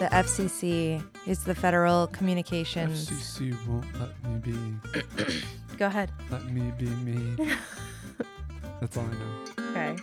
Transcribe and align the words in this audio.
The 0.00 0.06
FCC 0.06 1.04
is 1.26 1.44
the 1.44 1.54
Federal 1.54 2.06
Communications. 2.06 3.10
FCC 3.10 3.54
won't 3.66 3.84
let 4.00 4.08
me 4.24 4.38
be. 4.38 4.56
Go 5.76 5.88
ahead. 5.88 6.10
Let 6.30 6.46
me 6.46 6.72
be 6.78 6.86
me. 6.86 7.36
That's 8.80 8.96
all 8.96 9.04
I 9.04 9.12
know. 9.12 9.96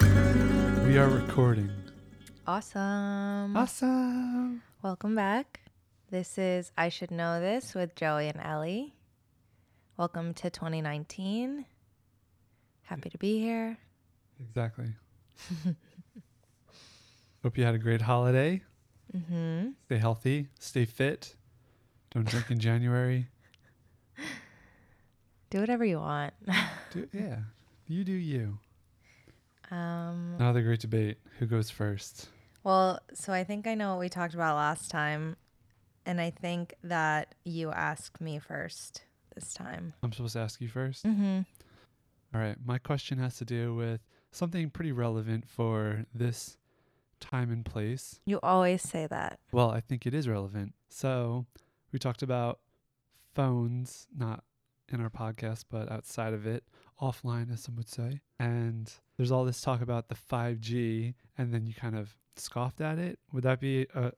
Okay. 0.00 0.84
We 0.84 0.98
are 0.98 1.08
recording. 1.08 1.70
Awesome. 2.44 3.56
Awesome. 3.56 4.62
Welcome 4.82 5.14
back. 5.14 5.60
This 6.10 6.36
is 6.36 6.72
I 6.76 6.88
Should 6.88 7.12
Know 7.12 7.40
This 7.40 7.72
with 7.72 7.94
Joey 7.94 8.26
and 8.26 8.40
Ellie. 8.42 8.96
Welcome 9.96 10.34
to 10.34 10.50
2019. 10.50 11.64
Happy 12.82 13.10
to 13.10 13.18
be 13.18 13.38
here. 13.38 13.78
Exactly. 14.40 14.88
Hope 17.44 17.56
you 17.56 17.62
had 17.62 17.76
a 17.76 17.78
great 17.78 18.02
holiday. 18.02 18.60
Mm-hmm. 19.16 19.68
Stay 19.86 19.98
healthy. 19.98 20.48
Stay 20.58 20.84
fit. 20.84 21.34
Don't 22.12 22.26
drink 22.26 22.50
in 22.50 22.58
January. 22.58 23.28
Do 25.50 25.60
whatever 25.60 25.84
you 25.84 25.98
want. 26.00 26.34
Do, 26.92 27.06
yeah. 27.12 27.38
You 27.86 28.02
do 28.02 28.12
you. 28.12 28.58
Um, 29.70 30.34
Another 30.38 30.62
great 30.62 30.80
debate. 30.80 31.18
Who 31.38 31.46
goes 31.46 31.70
first? 31.70 32.28
well, 32.64 32.98
so 33.12 33.32
I 33.32 33.44
think 33.44 33.66
I 33.66 33.74
know 33.74 33.90
what 33.90 34.00
we 34.00 34.08
talked 34.08 34.32
about 34.34 34.56
last 34.56 34.90
time, 34.90 35.36
and 36.06 36.18
I 36.20 36.30
think 36.30 36.74
that 36.82 37.34
you 37.44 37.70
asked 37.70 38.20
me 38.20 38.38
first 38.38 39.04
this 39.34 39.52
time. 39.52 39.92
I'm 40.02 40.12
supposed 40.12 40.32
to 40.32 40.38
ask 40.40 40.60
you 40.60 40.68
first. 40.68 41.04
Mm-hmm. 41.04 41.40
All 42.34 42.40
right. 42.40 42.56
My 42.64 42.78
question 42.78 43.18
has 43.18 43.36
to 43.36 43.44
do 43.44 43.74
with 43.74 44.00
something 44.32 44.70
pretty 44.70 44.92
relevant 44.92 45.46
for 45.46 46.04
this 46.14 46.56
time 47.24 47.50
and 47.50 47.64
place. 47.64 48.20
You 48.26 48.38
always 48.42 48.82
say 48.82 49.06
that. 49.06 49.38
Well, 49.52 49.70
I 49.70 49.80
think 49.80 50.06
it 50.06 50.14
is 50.14 50.28
relevant. 50.28 50.74
So, 50.88 51.46
we 51.92 51.98
talked 51.98 52.22
about 52.22 52.60
phones, 53.34 54.06
not 54.16 54.44
in 54.92 55.00
our 55.00 55.10
podcast, 55.10 55.64
but 55.70 55.90
outside 55.90 56.34
of 56.34 56.46
it, 56.46 56.64
offline, 57.00 57.52
as 57.52 57.62
some 57.62 57.76
would 57.76 57.88
say. 57.88 58.20
And 58.38 58.92
there's 59.16 59.32
all 59.32 59.44
this 59.44 59.60
talk 59.60 59.80
about 59.80 60.08
the 60.08 60.14
5G, 60.14 61.14
and 61.38 61.52
then 61.52 61.66
you 61.66 61.74
kind 61.74 61.96
of 61.96 62.16
scoffed 62.36 62.80
at 62.80 62.98
it. 62.98 63.18
Would 63.32 63.44
that 63.44 63.60
be 63.60 63.86
a 63.94 64.12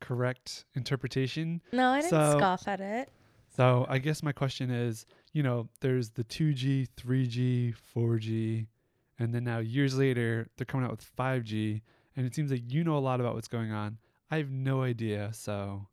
correct 0.00 0.64
interpretation? 0.74 1.60
No, 1.72 1.90
I 1.90 2.00
didn't 2.00 2.10
So- 2.10 2.36
scoff 2.38 2.68
at 2.68 2.80
it. 2.80 3.10
So, 3.56 3.86
I 3.88 3.98
guess 3.98 4.22
my 4.22 4.32
question 4.32 4.70
is 4.70 5.04
you 5.34 5.42
know, 5.42 5.68
there's 5.80 6.10
the 6.10 6.24
2G, 6.24 6.88
3G, 6.96 7.74
4G, 7.94 8.66
and 9.18 9.34
then 9.34 9.44
now 9.44 9.58
years 9.58 9.96
later, 9.96 10.48
they're 10.56 10.64
coming 10.64 10.84
out 10.86 10.90
with 10.90 11.04
5G. 11.16 11.82
And 12.18 12.26
it 12.26 12.34
seems 12.34 12.50
like 12.50 12.64
you 12.66 12.82
know 12.82 12.96
a 12.96 12.98
lot 12.98 13.20
about 13.20 13.34
what's 13.36 13.46
going 13.46 13.70
on. 13.70 13.96
I 14.28 14.38
have 14.38 14.50
no 14.50 14.82
idea. 14.82 15.30
So, 15.32 15.86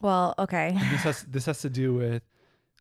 Well, 0.00 0.34
okay. 0.38 0.72
this 0.90 1.02
has 1.02 1.22
this 1.24 1.44
has 1.46 1.60
to 1.60 1.68
do 1.70 1.92
with 1.92 2.22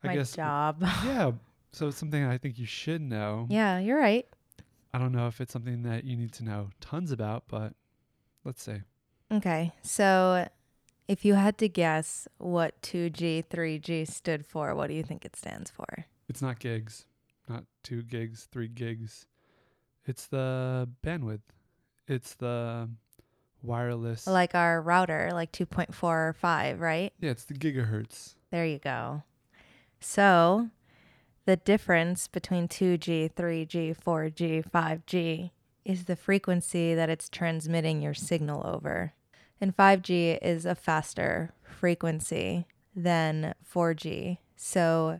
I 0.03 0.07
My 0.07 0.15
guess 0.15 0.33
job. 0.35 0.81
yeah 1.05 1.31
so 1.73 1.89
it's 1.89 1.97
something 1.97 2.23
i 2.23 2.37
think 2.37 2.57
you 2.57 2.65
should 2.65 3.01
know 3.01 3.45
yeah, 3.49 3.77
you're 3.77 3.99
right. 3.99 4.25
i 4.93 4.97
don't 4.97 5.11
know 5.11 5.27
if 5.27 5.41
it's 5.41 5.51
something 5.51 5.83
that 5.83 6.05
you 6.05 6.15
need 6.15 6.31
to 6.33 6.43
know 6.45 6.69
tons 6.79 7.11
about 7.11 7.43
but 7.49 7.73
let's 8.45 8.63
see. 8.63 8.81
Okay. 9.31 9.73
So 9.83 10.47
if 11.09 11.25
you 11.25 11.33
had 11.33 11.57
to 11.57 11.67
guess 11.67 12.27
what 12.37 12.81
2G, 12.81 13.43
3G 13.49 14.07
stood 14.07 14.45
for, 14.45 14.73
what 14.75 14.87
do 14.87 14.93
you 14.93 15.03
think 15.03 15.25
it 15.25 15.35
stands 15.35 15.69
for? 15.69 16.05
it's 16.29 16.41
not 16.41 16.59
gigs 16.59 17.05
not 17.49 17.63
two 17.83 18.01
gigs 18.03 18.47
three 18.51 18.67
gigs 18.69 19.27
it's 20.05 20.27
the 20.27 20.87
bandwidth 21.05 21.47
it's 22.07 22.35
the 22.35 22.89
wireless 23.63 24.27
Like 24.27 24.55
our 24.55 24.81
router, 24.81 25.29
like 25.33 25.51
2.45, 25.51 26.79
right? 26.79 27.13
yeah 27.19 27.31
it's 27.31 27.45
the 27.45 27.53
gigahertz 27.53 28.35
There 28.51 28.65
you 28.65 28.79
go. 28.79 29.23
So 29.99 30.69
the 31.45 31.55
difference 31.57 32.27
between 32.27 32.67
2G, 32.67 33.33
3G, 33.33 33.95
4G, 33.97 34.69
5G 34.69 35.51
is 35.85 36.05
the 36.05 36.15
frequency 36.15 36.93
that 36.93 37.09
it's 37.09 37.29
transmitting 37.29 38.01
your 38.01 38.13
signal 38.13 38.65
over. 38.65 39.13
And 39.59 39.75
5G 39.75 40.37
is 40.41 40.65
a 40.65 40.75
faster 40.75 41.53
frequency 41.63 42.67
than 42.95 43.53
4G. 43.73 44.37
So 44.55 45.19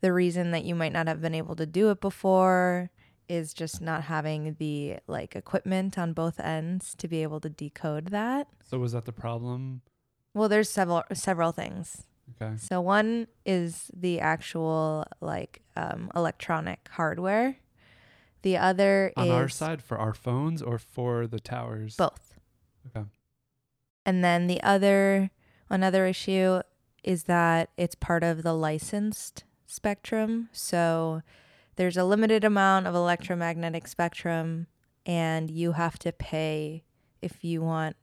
the 0.00 0.12
reason 0.12 0.50
that 0.50 0.64
you 0.64 0.74
might 0.74 0.92
not 0.92 1.06
have 1.08 1.20
been 1.20 1.34
able 1.34 1.56
to 1.56 1.66
do 1.66 1.90
it 1.90 2.00
before 2.00 2.90
is 3.28 3.52
just 3.54 3.80
not 3.80 4.04
having 4.04 4.56
the 4.58 4.96
like 5.06 5.36
equipment 5.36 5.98
on 5.98 6.12
both 6.12 6.40
ends 6.40 6.94
to 6.96 7.08
be 7.08 7.22
able 7.22 7.40
to 7.40 7.48
decode 7.50 8.06
that. 8.08 8.48
so 8.64 8.78
was 8.78 8.92
that 8.92 9.04
the 9.04 9.12
problem 9.12 9.82
Well, 10.34 10.48
there's 10.48 10.70
several 10.70 11.02
several 11.12 11.52
things. 11.52 12.04
okay 12.30 12.56
So 12.56 12.80
one 12.80 13.26
is 13.44 13.90
the 13.94 14.20
actual 14.20 15.04
like 15.20 15.62
um, 15.76 16.10
electronic 16.14 16.88
hardware. 16.92 17.56
The 18.42 18.56
other 18.56 19.12
on 19.16 19.26
is 19.26 19.32
our 19.32 19.48
side 19.48 19.82
for 19.82 19.98
our 19.98 20.14
phones 20.14 20.62
or 20.62 20.78
for 20.78 21.26
the 21.26 21.40
towers 21.40 21.96
both. 21.96 22.38
Okay. 22.86 23.06
And 24.06 24.24
then 24.24 24.46
the 24.46 24.62
other 24.62 25.30
another 25.68 26.06
issue 26.06 26.60
is 27.04 27.24
that 27.24 27.70
it's 27.76 27.94
part 27.94 28.22
of 28.22 28.42
the 28.42 28.54
licensed 28.54 29.44
spectrum. 29.66 30.48
So 30.52 31.22
there's 31.78 31.96
a 31.96 32.04
limited 32.04 32.42
amount 32.42 32.88
of 32.88 32.94
electromagnetic 32.94 33.86
spectrum 33.86 34.66
and 35.06 35.48
you 35.48 35.72
have 35.72 35.96
to 36.00 36.10
pay 36.12 36.82
if 37.22 37.44
you 37.44 37.62
want 37.62 37.96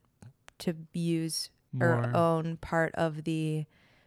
to 0.58 0.74
use 0.94 1.50
or 1.78 2.10
own 2.16 2.56
part 2.56 2.94
of 2.94 3.24
the 3.24 3.66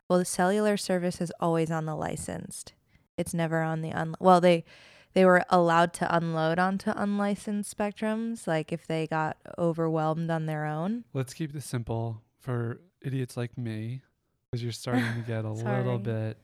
well 0.10 0.18
the 0.18 0.26
cellular 0.26 0.76
service 0.76 1.22
is 1.22 1.32
always 1.40 1.70
on 1.70 1.86
the 1.86 1.96
licensed. 1.96 2.74
It's 3.16 3.32
never 3.34 3.62
on 3.62 3.82
the 3.82 3.92
un 3.92 4.16
well 4.20 4.42
they 4.42 4.66
they 5.14 5.24
were 5.24 5.44
allowed 5.52 5.94
to 5.94 6.16
unload 6.16 6.58
onto 6.58 6.90
unlicensed 6.96 7.78
spectrums 7.78 8.48
like 8.48 8.72
if 8.74 8.88
they 8.88 9.06
got 9.06 9.38
overwhelmed 9.60 10.32
on 10.32 10.48
their 10.48 10.66
own. 10.66 11.06
Let's 11.14 11.36
keep 11.36 11.54
this 11.54 11.66
simple 11.66 12.24
for 12.40 12.82
idiots 13.04 13.38
like 13.38 13.56
me 13.56 14.02
because 14.50 14.64
you're 14.64 14.72
starting 14.72 15.14
to 15.14 15.22
get 15.28 15.46
a 15.46 15.52
little 15.52 16.00
bit 16.00 16.40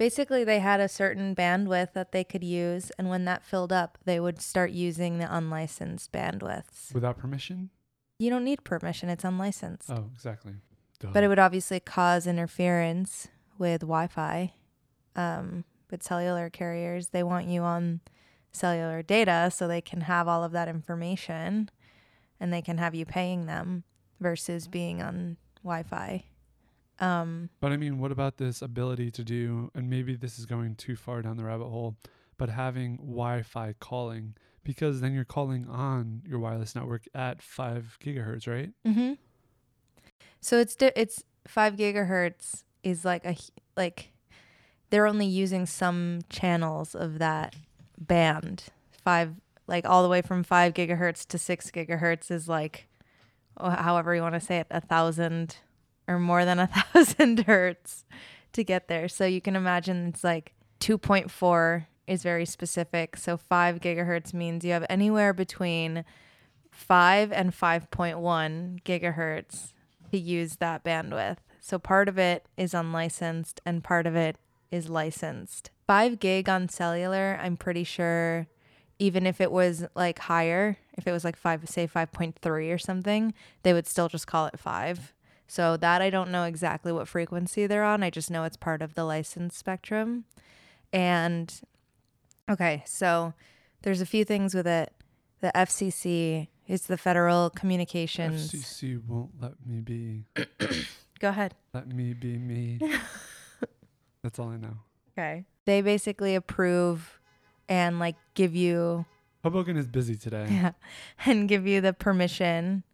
basically 0.00 0.42
they 0.42 0.58
had 0.58 0.80
a 0.80 0.88
certain 0.88 1.36
bandwidth 1.36 1.92
that 1.92 2.10
they 2.10 2.24
could 2.24 2.42
use 2.42 2.90
and 2.98 3.08
when 3.08 3.24
that 3.24 3.44
filled 3.44 3.72
up 3.72 3.98
they 4.04 4.18
would 4.18 4.40
start 4.40 4.72
using 4.72 5.18
the 5.18 5.36
unlicensed 5.36 6.10
bandwidths 6.10 6.92
without 6.92 7.16
permission 7.16 7.70
you 8.18 8.28
don't 8.28 8.44
need 8.44 8.64
permission 8.64 9.08
it's 9.08 9.24
unlicensed 9.24 9.88
oh 9.90 10.10
exactly 10.12 10.54
Duh. 11.00 11.08
But 11.12 11.24
it 11.24 11.28
would 11.28 11.38
obviously 11.38 11.80
cause 11.80 12.26
interference 12.26 13.28
with 13.58 13.80
Wi 13.80 14.06
Fi. 14.06 14.52
Um, 15.16 15.64
with 15.90 16.02
cellular 16.02 16.50
carriers, 16.50 17.08
they 17.08 17.22
want 17.24 17.48
you 17.48 17.62
on 17.62 18.00
cellular 18.52 19.02
data 19.02 19.50
so 19.52 19.66
they 19.66 19.80
can 19.80 20.02
have 20.02 20.28
all 20.28 20.44
of 20.44 20.52
that 20.52 20.68
information 20.68 21.70
and 22.38 22.52
they 22.52 22.62
can 22.62 22.78
have 22.78 22.94
you 22.94 23.04
paying 23.04 23.46
them 23.46 23.84
versus 24.20 24.68
being 24.68 25.02
on 25.02 25.36
Wi 25.64 25.82
Fi. 25.82 26.24
Um, 27.00 27.48
But 27.60 27.72
I 27.72 27.76
mean, 27.76 27.98
what 27.98 28.12
about 28.12 28.36
this 28.36 28.62
ability 28.62 29.10
to 29.12 29.24
do, 29.24 29.70
and 29.74 29.88
maybe 29.88 30.16
this 30.16 30.38
is 30.38 30.46
going 30.46 30.76
too 30.76 30.96
far 30.96 31.22
down 31.22 31.36
the 31.36 31.44
rabbit 31.44 31.68
hole, 31.68 31.96
but 32.36 32.50
having 32.50 32.96
Wi 32.98 33.42
Fi 33.42 33.74
calling, 33.80 34.34
because 34.62 35.00
then 35.00 35.14
you're 35.14 35.24
calling 35.24 35.66
on 35.66 36.22
your 36.26 36.38
wireless 36.38 36.74
network 36.74 37.02
at 37.14 37.40
5 37.40 37.98
gigahertz, 38.02 38.46
right? 38.46 38.70
Mm-hmm. 38.86 39.14
So 40.40 40.58
it's 40.58 40.74
di- 40.74 40.92
it's 40.96 41.24
five 41.46 41.76
gigahertz 41.76 42.64
is 42.82 43.04
like 43.04 43.24
a 43.24 43.36
like 43.76 44.12
they're 44.90 45.06
only 45.06 45.26
using 45.26 45.66
some 45.66 46.20
channels 46.30 46.94
of 46.94 47.18
that 47.18 47.54
band. 47.98 48.64
Five 49.04 49.34
like 49.66 49.86
all 49.86 50.02
the 50.02 50.08
way 50.08 50.22
from 50.22 50.42
five 50.42 50.74
gigahertz 50.74 51.26
to 51.28 51.38
six 51.38 51.70
gigahertz 51.70 52.30
is 52.30 52.48
like 52.48 52.88
oh, 53.58 53.70
however 53.70 54.14
you 54.14 54.22
want 54.22 54.34
to 54.34 54.40
say 54.40 54.58
it, 54.58 54.66
a 54.70 54.80
thousand 54.80 55.56
or 56.10 56.18
more 56.18 56.44
than 56.44 56.58
a 56.58 56.66
thousand 56.92 57.46
hertz 57.46 58.04
to 58.52 58.64
get 58.64 58.88
there. 58.88 59.08
So 59.08 59.24
you 59.24 59.40
can 59.40 59.54
imagine 59.54 60.08
it's 60.08 60.24
like 60.24 60.52
two 60.80 60.98
point 60.98 61.30
four 61.30 61.86
is 62.06 62.22
very 62.22 62.44
specific. 62.44 63.16
So 63.16 63.36
five 63.36 63.80
gigahertz 63.80 64.34
means 64.34 64.64
you 64.64 64.72
have 64.72 64.84
anywhere 64.90 65.32
between 65.32 66.04
five 66.72 67.30
and 67.30 67.54
five 67.54 67.90
point 67.90 68.18
one 68.18 68.80
gigahertz 68.84 69.72
to 70.10 70.18
use 70.18 70.56
that 70.56 70.84
bandwidth. 70.84 71.38
So 71.60 71.78
part 71.78 72.08
of 72.08 72.18
it 72.18 72.46
is 72.56 72.74
unlicensed 72.74 73.60
and 73.64 73.84
part 73.84 74.06
of 74.06 74.16
it 74.16 74.36
is 74.70 74.88
licensed. 74.88 75.70
5 75.86 76.18
gig 76.20 76.48
on 76.48 76.68
cellular, 76.68 77.38
I'm 77.42 77.56
pretty 77.56 77.84
sure 77.84 78.46
even 78.98 79.26
if 79.26 79.40
it 79.40 79.50
was 79.50 79.84
like 79.94 80.20
higher, 80.20 80.78
if 80.96 81.06
it 81.06 81.12
was 81.12 81.24
like 81.24 81.36
5 81.36 81.68
say 81.68 81.86
5.3 81.86 82.72
or 82.72 82.78
something, 82.78 83.34
they 83.62 83.72
would 83.72 83.86
still 83.86 84.08
just 84.08 84.26
call 84.26 84.46
it 84.46 84.58
5. 84.58 85.12
So 85.50 85.76
that 85.78 86.00
I 86.00 86.10
don't 86.10 86.30
know 86.30 86.44
exactly 86.44 86.92
what 86.92 87.08
frequency 87.08 87.66
they're 87.66 87.82
on. 87.82 88.04
I 88.04 88.10
just 88.10 88.30
know 88.30 88.44
it's 88.44 88.56
part 88.56 88.82
of 88.82 88.94
the 88.94 89.02
license 89.02 89.56
spectrum. 89.56 90.24
And 90.92 91.52
okay, 92.48 92.84
so 92.86 93.34
there's 93.82 94.00
a 94.00 94.06
few 94.06 94.24
things 94.24 94.54
with 94.54 94.68
it. 94.68 94.92
The 95.40 95.50
FCC 95.52 96.46
is 96.68 96.82
the 96.82 96.96
Federal 96.96 97.50
Communications. 97.50 98.52
FCC 98.52 99.04
won't 99.04 99.32
let 99.40 99.54
me 99.66 99.80
be. 99.80 100.26
Go 101.18 101.30
ahead. 101.30 101.56
Let 101.74 101.88
me 101.88 102.14
be 102.14 102.38
me. 102.38 102.78
That's 104.22 104.38
all 104.38 104.50
I 104.50 104.56
know. 104.56 104.76
Okay. 105.18 105.46
They 105.64 105.80
basically 105.80 106.36
approve 106.36 107.18
and 107.68 107.98
like 107.98 108.14
give 108.34 108.54
you 108.54 109.04
Hoboken 109.42 109.76
is 109.76 109.88
busy 109.88 110.14
today. 110.14 110.46
yeah, 110.48 110.72
and 111.26 111.48
give 111.48 111.66
you 111.66 111.80
the 111.80 111.92
permission 111.92 112.84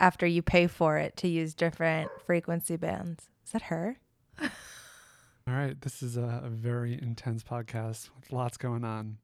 after 0.00 0.26
you 0.26 0.42
pay 0.42 0.66
for 0.66 0.98
it 0.98 1.16
to 1.18 1.28
use 1.28 1.54
different 1.54 2.10
frequency 2.24 2.76
bands. 2.76 3.28
Is 3.44 3.52
that 3.52 3.62
her? 3.62 3.98
All 4.40 5.54
right, 5.54 5.80
this 5.80 6.02
is 6.02 6.16
a, 6.16 6.42
a 6.44 6.48
very 6.48 7.00
intense 7.00 7.44
podcast 7.44 8.10
with 8.16 8.32
lots 8.32 8.56
going 8.56 8.84
on. 8.84 9.18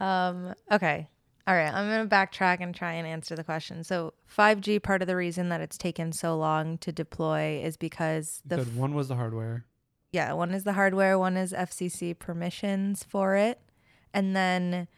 Um, 0.00 0.54
okay. 0.72 1.08
All 1.46 1.54
right. 1.54 1.72
I'm 1.72 1.88
going 1.88 2.08
to 2.08 2.14
backtrack 2.14 2.58
and 2.60 2.74
try 2.74 2.92
and 2.94 3.06
answer 3.06 3.34
the 3.34 3.44
question. 3.44 3.82
So, 3.84 4.14
5G, 4.36 4.82
part 4.82 5.02
of 5.02 5.08
the 5.08 5.16
reason 5.16 5.48
that 5.48 5.60
it's 5.60 5.78
taken 5.78 6.12
so 6.12 6.36
long 6.36 6.78
to 6.78 6.92
deploy 6.92 7.60
is 7.62 7.76
because 7.76 8.42
the, 8.44 8.64
said 8.64 8.76
one 8.76 8.94
was 8.94 9.08
the 9.08 9.16
hardware. 9.16 9.64
yeah, 10.12 10.32
one 10.34 10.52
is 10.52 10.64
the 10.64 10.74
hardware, 10.74 11.18
one 11.18 11.36
is 11.36 11.52
FCC 11.52 12.18
permissions 12.18 13.02
for 13.02 13.34
it. 13.34 13.60
And 14.12 14.36
then 14.36 14.88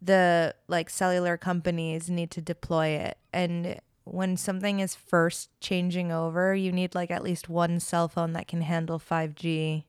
the 0.00 0.54
like 0.68 0.90
cellular 0.90 1.36
companies 1.36 2.08
need 2.08 2.30
to 2.32 2.40
deploy 2.40 2.88
it. 2.88 3.18
And 3.32 3.80
when 4.10 4.36
something 4.36 4.80
is 4.80 4.94
first 4.94 5.50
changing 5.60 6.12
over, 6.12 6.54
you 6.54 6.72
need 6.72 6.94
like 6.94 7.10
at 7.10 7.22
least 7.22 7.48
one 7.48 7.80
cell 7.80 8.08
phone 8.08 8.32
that 8.32 8.48
can 8.48 8.62
handle 8.62 8.98
5G 8.98 9.84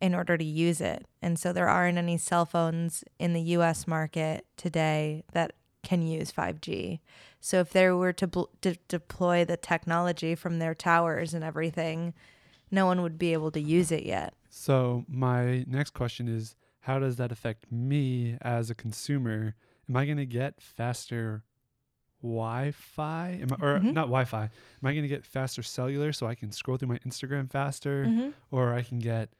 in 0.00 0.14
order 0.14 0.36
to 0.36 0.44
use 0.44 0.80
it. 0.80 1.06
And 1.20 1.38
so 1.38 1.52
there 1.52 1.68
aren't 1.68 1.98
any 1.98 2.16
cell 2.16 2.46
phones 2.46 3.04
in 3.18 3.32
the 3.32 3.42
US 3.42 3.86
market 3.86 4.46
today 4.56 5.24
that 5.32 5.52
can 5.82 6.06
use 6.06 6.32
5G. 6.32 7.00
So 7.40 7.60
if 7.60 7.70
they 7.70 7.90
were 7.90 8.12
to, 8.14 8.26
bl- 8.26 8.44
to 8.62 8.76
deploy 8.88 9.44
the 9.44 9.56
technology 9.56 10.34
from 10.34 10.58
their 10.58 10.74
towers 10.74 11.34
and 11.34 11.44
everything, 11.44 12.14
no 12.70 12.86
one 12.86 13.02
would 13.02 13.18
be 13.18 13.32
able 13.32 13.50
to 13.52 13.60
use 13.60 13.90
it 13.90 14.04
yet. 14.04 14.34
So 14.48 15.04
my 15.08 15.64
next 15.68 15.90
question 15.90 16.28
is, 16.28 16.56
how 16.80 16.98
does 16.98 17.16
that 17.16 17.32
affect 17.32 17.70
me 17.70 18.38
as 18.40 18.70
a 18.70 18.74
consumer? 18.74 19.54
Am 19.88 19.96
I 19.96 20.06
going 20.06 20.16
to 20.16 20.26
get 20.26 20.60
faster 20.60 21.44
Wi-Fi? 22.22 23.38
Am 23.42 23.48
I, 23.52 23.64
or 23.64 23.78
Mhm. 23.80 23.92
not 23.92 24.06
Wi-Fi? 24.06 24.44
Am 24.44 24.50
I 24.82 24.92
going 24.92 25.02
to 25.02 25.08
get 25.08 25.24
faster 25.24 25.62
cellular 25.62 26.12
so 26.12 26.26
I 26.26 26.34
can 26.34 26.52
scroll 26.52 26.76
through 26.76 26.88
my 26.88 26.98
Instagram 26.98 27.50
faster, 27.50 28.04
Mm-hmm. 28.06 28.30
or 28.50 28.74
I 28.74 28.82
can 28.82 28.98
get 28.98 29.30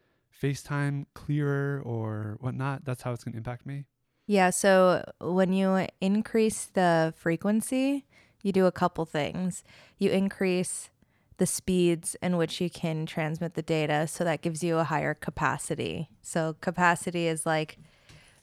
FaceTime 0.43 1.07
clearer 1.15 1.81
or 1.85 2.37
whatnot? 2.41 2.85
That's 2.85 3.03
how 3.03 3.13
it's 3.13 3.25
going 3.25 3.33
to 3.33 3.39
impact 3.39 3.67
me. 3.67 3.85
Yeah, 4.27 4.51
so 4.51 5.05
when 5.21 5.53
you 5.53 5.87
increase 6.01 6.67
the 6.67 7.13
frequency, 7.17 8.07
you 8.43 8.53
do 8.53 8.65
a 8.67 8.73
couple 8.73 9.05
things. 9.05 9.65
You 9.99 10.11
increase 10.11 10.89
the 11.39 11.47
speeds 11.47 12.17
in 12.23 12.37
which 12.37 12.61
you 12.61 12.71
can 12.71 13.07
transmit 13.07 13.55
the 13.55 13.63
data, 13.63 14.07
so 14.07 14.25
that 14.25 14.41
gives 14.43 14.63
you 14.63 14.77
a 14.79 14.85
higher 14.85 15.15
capacity. 15.15 16.11
So, 16.23 16.55
capacity 16.61 17.27
is 17.27 17.45
like 17.47 17.79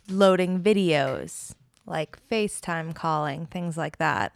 loading 0.09 0.61
videos, 0.61 1.53
like 1.87 2.19
FaceTime 2.29 2.93
calling, 2.93 3.47
things 3.47 3.77
like 3.77 3.97
that. 3.97 4.33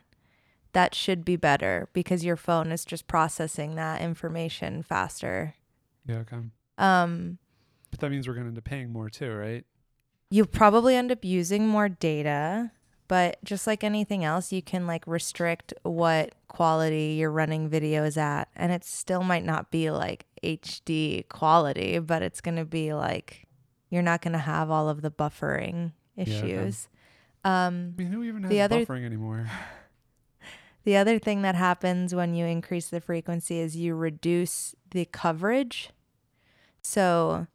That 0.73 0.95
should 0.95 1.25
be 1.25 1.35
better 1.35 1.89
because 1.93 2.23
your 2.23 2.37
phone 2.37 2.71
is 2.71 2.85
just 2.85 3.05
processing 3.07 3.75
that 3.75 4.01
information 4.01 4.81
faster. 4.83 5.55
Yeah, 6.07 6.19
okay. 6.19 6.37
Um, 6.77 7.37
But 7.91 7.99
that 7.99 8.09
means 8.09 8.27
we're 8.27 8.33
going 8.33 8.45
to 8.45 8.49
end 8.49 8.57
up 8.57 8.63
paying 8.63 8.91
more 8.91 9.09
too, 9.09 9.31
right? 9.33 9.65
you 10.33 10.45
probably 10.45 10.95
end 10.95 11.11
up 11.11 11.25
using 11.25 11.67
more 11.67 11.89
data 11.89 12.71
but 13.09 13.37
just 13.43 13.67
like 13.67 13.83
anything 13.83 14.23
else 14.23 14.53
you 14.53 14.61
can 14.61 14.87
like 14.87 15.05
restrict 15.05 15.73
what 15.83 16.33
quality 16.47 17.17
you're 17.19 17.29
running 17.29 17.69
videos 17.69 18.15
at 18.15 18.47
and 18.55 18.71
it 18.71 18.85
still 18.85 19.23
might 19.23 19.43
not 19.43 19.69
be 19.71 19.91
like 19.91 20.25
hd 20.41 21.27
quality 21.27 21.99
but 21.99 22.21
it's 22.21 22.39
going 22.39 22.55
to 22.55 22.63
be 22.63 22.93
like 22.93 23.45
you're 23.89 24.01
not 24.01 24.21
going 24.21 24.31
to 24.31 24.39
have 24.39 24.69
all 24.71 24.87
of 24.87 25.01
the 25.01 25.11
buffering 25.11 25.91
Yeah, 26.15 26.37
okay. 26.37 26.71
Um 27.43 27.93
I 27.97 28.01
mean, 28.03 28.11
who 28.11 28.23
even 28.23 28.43
has 28.43 28.49
The 28.49 28.61
other- 28.61 28.85
buffering 28.85 29.05
anymore? 29.05 29.49
the 30.83 30.95
other 30.97 31.19
thing 31.19 31.41
that 31.43 31.55
happens 31.55 32.13
when 32.15 32.33
you 32.33 32.45
increase 32.45 32.89
the 32.89 33.01
frequency 33.01 33.59
is 33.59 33.75
you 33.75 33.93
reduce 33.95 34.75
the 34.91 35.05
coverage 35.05 35.89
so 36.81 37.47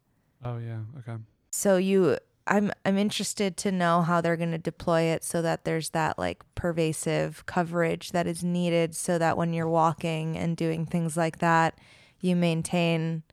Oh 0.45 0.59
yeah, 0.59 0.81
okay. 0.99 1.17
so 1.51 1.77
you 1.77 2.19
i'm 2.47 2.71
i'm 2.85 2.97
interested 2.97 3.57
to 3.57 3.73
know 3.73 4.03
how 4.03 4.21
they're 4.21 4.37
going 4.37 4.53
to 4.53 4.59
deploy 4.59 5.03
it 5.03 5.25
so 5.25 5.43
that 5.43 5.65
there's 5.65 5.91
that 5.91 6.17
like 6.19 6.45
pervasive 6.55 7.45
coverage 7.47 8.13
that 8.13 8.27
is 8.29 8.45
needed 8.45 8.95
so 8.95 9.19
that 9.19 9.37
when 9.37 9.53
you're 9.53 9.67
walking 9.69 10.37
and 10.37 10.57
doing 10.57 10.87
things 10.87 11.17
like 11.17 11.39
that 11.39 11.77
you 12.21 12.37
maintain 12.37 13.25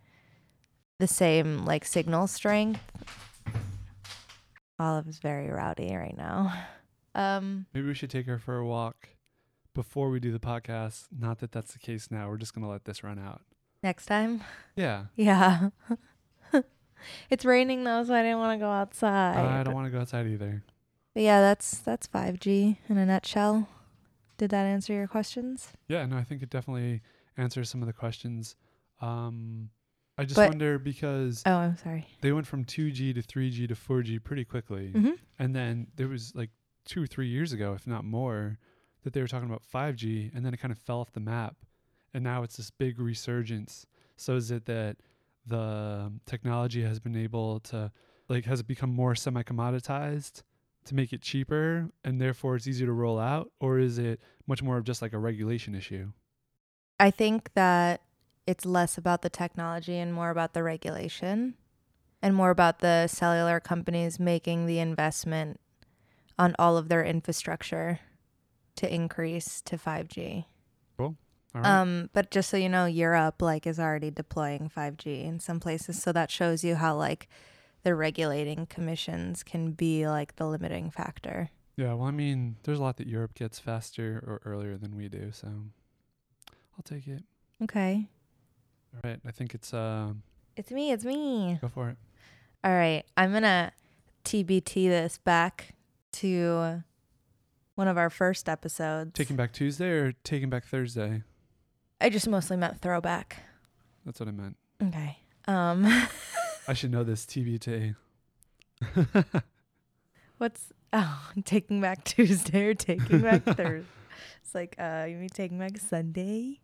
the 0.97 1.05
same 1.07 1.63
like 1.65 1.85
signal 1.85 2.25
strength 2.25 2.81
olive 4.79 5.07
is 5.07 5.19
very 5.19 5.49
rowdy 5.49 5.95
right 5.95 6.17
now 6.17 6.53
um 7.15 7.65
Maybe 7.73 7.87
we 7.87 7.93
should 7.93 8.09
take 8.09 8.25
her 8.25 8.39
for 8.39 8.57
a 8.57 8.65
walk 8.65 9.09
before 9.73 10.09
we 10.09 10.19
do 10.19 10.31
the 10.31 10.39
podcast. 10.39 11.07
Not 11.17 11.39
that 11.39 11.51
that's 11.51 11.73
the 11.73 11.79
case 11.79 12.11
now. 12.11 12.29
We're 12.29 12.37
just 12.37 12.53
going 12.53 12.63
to 12.63 12.69
let 12.69 12.85
this 12.85 13.03
run 13.03 13.17
out. 13.17 13.41
next 13.81 14.05
time 14.05 14.41
Yeah. 14.75 15.05
yeah 15.15 15.69
it's 17.29 17.43
raining 17.43 17.83
though 17.83 18.03
so 18.03 18.13
i 18.13 18.21
didn't 18.21 18.37
want 18.39 18.57
to 18.57 18.63
go 18.63 18.69
outside 18.71 19.35
I 19.37 19.63
don't 19.63 19.73
want 19.73 19.87
to 19.87 19.91
go 19.91 19.99
outside 20.01 20.27
either. 20.27 20.63
But 21.13 21.23
yeah, 21.23 21.41
that's 21.41 21.77
that's 21.79 22.07
5G 22.07 22.77
in 22.89 22.97
a 22.97 23.05
nutshell. 23.05 23.67
Did 24.37 24.49
that 24.49 24.63
answer 24.65 24.93
your 24.93 25.07
questions? 25.07 25.69
Yeah, 25.87 26.05
no, 26.07 26.17
I 26.17 26.23
think 26.23 26.41
it 26.41 26.49
definitely 26.49 27.01
answers 27.37 27.69
some 27.69 27.81
of 27.83 27.87
the 27.87 27.93
questions. 27.93 28.55
Um, 28.99 29.69
I 30.17 30.25
just 30.25 30.35
But- 30.35 30.49
wonder 30.49 30.77
because 30.77 31.41
Oh, 31.45 31.55
I'm 31.57 31.77
sorry. 31.77 32.07
they 32.21 32.31
went 32.31 32.45
from 32.47 32.65
2G 32.65 33.13
to 33.13 33.21
3G 33.21 33.67
to 33.67 33.75
4G 33.75 34.19
pretty 34.19 34.45
quickly. 34.45 34.91
Mm-hmm. 34.93 35.11
And 35.39 35.55
then 35.55 35.87
there 35.95 36.07
was 36.07 36.35
like 36.35 36.51
two 36.85 37.01
or 37.03 37.07
three 37.07 37.27
years 37.27 37.51
ago, 37.53 37.73
if 37.73 37.87
not 37.87 38.05
more, 38.05 38.59
that 39.03 39.13
they 39.13 39.21
were 39.21 39.27
talking 39.27 39.49
about 39.49 39.63
5G 39.63 40.31
and 40.35 40.45
then 40.45 40.53
it 40.53 40.57
kind 40.57 40.71
of 40.71 40.77
fell 40.77 40.99
off 40.99 41.11
the 41.13 41.19
map. 41.19 41.55
And 42.13 42.23
now 42.23 42.43
it's 42.43 42.57
this 42.57 42.69
big 42.69 42.99
resurgence. 42.99 43.87
So 44.15 44.35
is 44.35 44.51
it 44.51 44.65
that 44.65 44.97
the 45.47 45.59
um, 46.05 46.21
technology 46.27 46.83
has 46.83 46.99
been 46.99 47.15
able 47.15 47.59
to, 47.61 47.91
like, 48.29 48.45
has 48.45 48.59
it 48.59 48.67
become 48.67 48.91
more 48.93 49.15
semi 49.15 49.41
commoditized 49.41 50.43
to 50.85 50.95
make 50.95 51.11
it 51.11 51.21
cheaper 51.21 51.89
and 52.03 52.21
therefore 52.21 52.55
it's 52.55 52.67
easier 52.67 52.85
to 52.85 52.93
roll 52.93 53.17
out? 53.19 53.51
Or 53.59 53.79
is 53.79 53.97
it 53.97 54.21
much 54.45 54.61
more 54.61 54.77
of 54.77 54.83
just 54.83 55.01
like 55.01 55.13
a 55.13 55.17
regulation 55.19 55.73
issue? 55.73 56.11
I 56.99 57.09
think 57.09 57.51
that 57.55 58.01
it's 58.45 58.65
less 58.65 58.97
about 58.97 59.21
the 59.21 59.29
technology 59.29 59.97
and 59.97 60.13
more 60.13 60.29
about 60.29 60.53
the 60.53 60.63
regulation 60.63 61.55
and 62.21 62.35
more 62.35 62.49
about 62.49 62.79
the 62.79 63.07
cellular 63.07 63.59
companies 63.59 64.19
making 64.19 64.65
the 64.65 64.79
investment 64.79 65.59
on 66.37 66.55
all 66.57 66.77
of 66.77 66.89
their 66.89 67.03
infrastructure 67.03 67.99
to 68.75 68.93
increase 68.93 69.61
to 69.61 69.77
5G. 69.77 70.45
All 71.55 71.61
right. 71.61 71.69
Um, 71.69 72.09
but 72.13 72.31
just 72.31 72.49
so 72.49 72.57
you 72.57 72.69
know, 72.69 72.85
Europe 72.85 73.41
like 73.41 73.67
is 73.67 73.79
already 73.79 74.09
deploying 74.09 74.71
5G 74.75 75.23
in 75.23 75.39
some 75.39 75.59
places, 75.59 76.01
so 76.01 76.11
that 76.11 76.31
shows 76.31 76.63
you 76.63 76.75
how 76.75 76.95
like 76.95 77.27
the 77.83 77.93
regulating 77.93 78.65
commissions 78.65 79.43
can 79.43 79.71
be 79.73 80.07
like 80.07 80.37
the 80.37 80.47
limiting 80.47 80.89
factor. 80.89 81.51
yeah, 81.75 81.93
well, 81.93 82.07
I 82.07 82.11
mean, 82.11 82.55
there's 82.63 82.79
a 82.79 82.81
lot 82.81 82.97
that 82.97 83.07
Europe 83.07 83.35
gets 83.35 83.59
faster 83.59 84.23
or 84.25 84.41
earlier 84.49 84.77
than 84.77 84.95
we 84.95 85.09
do. 85.09 85.31
So 85.31 85.47
I'll 86.75 86.83
take 86.83 87.07
it. 87.07 87.23
Okay. 87.61 88.07
All 88.93 89.01
right. 89.03 89.19
I 89.25 89.31
think 89.31 89.53
it's, 89.55 89.73
uh, 89.73 90.13
It's 90.55 90.71
me, 90.71 90.91
it's 90.91 91.05
me. 91.05 91.57
go 91.61 91.67
for 91.67 91.89
it. 91.89 91.97
All 92.63 92.71
right, 92.71 93.03
I'm 93.17 93.31
going 93.31 93.43
to 93.43 93.71
TBT 94.23 94.87
this 94.87 95.17
back 95.17 95.73
to 96.13 96.83
one 97.75 97.87
of 97.87 97.97
our 97.97 98.09
first 98.09 98.47
episodes. 98.47 99.11
Taking 99.13 99.35
Back 99.35 99.51
Tuesday 99.51 99.89
or 99.89 100.13
Taking 100.23 100.49
Back 100.49 100.65
Thursday? 100.65 101.23
I 101.99 102.09
just 102.09 102.27
mostly 102.27 102.55
meant 102.55 102.79
throwback. 102.81 103.37
That's 104.05 104.19
what 104.19 104.29
I 104.29 104.31
meant. 104.31 104.57
Okay. 104.81 105.17
Um 105.47 105.85
I 106.67 106.73
should 106.73 106.91
know 106.91 107.03
this 107.03 107.25
TBT. 107.25 107.95
what's 110.37 110.71
oh, 110.93 111.31
taking 111.45 111.81
back 111.81 112.03
Tuesday 112.03 112.65
or 112.67 112.73
taking 112.73 113.21
back 113.21 113.43
Thursday? 113.43 113.85
It's 114.43 114.53
like 114.55 114.75
uh 114.77 115.05
you 115.09 115.17
mean 115.17 115.29
taking 115.29 115.57
back 115.59 115.77
Sunday? 115.77 116.59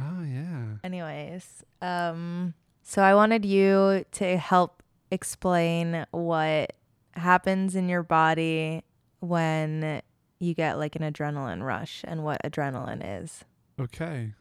Oh 0.00 0.22
yeah. 0.22 0.76
Anyways, 0.84 1.64
um, 1.82 2.54
so 2.82 3.02
I 3.02 3.14
wanted 3.14 3.44
you 3.44 4.04
to 4.12 4.36
help 4.36 4.82
explain 5.10 6.06
what 6.10 6.72
happens 7.12 7.74
in 7.74 7.88
your 7.88 8.02
body 8.02 8.84
when 9.20 10.02
you 10.38 10.54
get 10.54 10.78
like 10.78 10.94
an 10.96 11.02
adrenaline 11.02 11.62
rush 11.62 12.02
and 12.06 12.22
what 12.22 12.40
adrenaline 12.44 13.22
is. 13.22 13.44
Okay. 13.80 14.34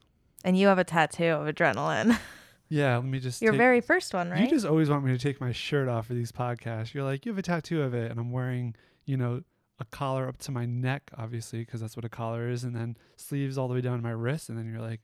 And 0.44 0.58
you 0.58 0.68
have 0.68 0.78
a 0.78 0.84
tattoo 0.84 1.26
of 1.26 1.54
adrenaline. 1.54 2.18
Yeah. 2.70 2.98
Let 2.98 3.06
me 3.06 3.20
just. 3.20 3.42
Your 3.42 3.54
take- 3.54 3.60
very 3.60 3.80
first 3.80 4.14
one, 4.14 4.30
right? 4.30 4.42
You 4.42 4.50
just 4.50 4.66
always 4.66 4.90
want 4.90 5.06
me 5.06 5.14
to 5.14 5.18
take 5.18 5.40
my 5.40 5.54
shirt 5.54 5.88
off 5.88 6.08
for 6.08 6.14
these 6.14 6.34
podcasts. 6.34 6.94
You're 6.94 7.06
like, 7.06 7.26
you 7.26 7.32
have 7.32 7.40
a 7.40 7.42
tattoo 7.42 7.82
of 7.82 7.94
it, 7.94 8.12
and 8.12 8.20
I'm 8.20 8.30
wearing, 8.30 8.76
you 9.06 9.16
know, 9.16 9.42
a 9.80 9.86
collar 9.86 10.28
up 10.28 10.38
to 10.40 10.52
my 10.52 10.66
neck, 10.66 11.10
obviously, 11.18 11.60
because 11.60 11.80
that's 11.80 11.96
what 11.96 12.04
a 12.04 12.10
collar 12.10 12.50
is, 12.50 12.66
and 12.66 12.76
then 12.76 12.98
sleeves 13.16 13.58
all 13.58 13.70
the 13.70 13.74
way 13.74 13.80
down 13.80 13.96
to 13.96 14.04
my 14.04 14.12
wrist, 14.12 14.50
and 14.50 14.58
then 14.58 14.70
you're 14.70 14.82
like, 14.82 15.00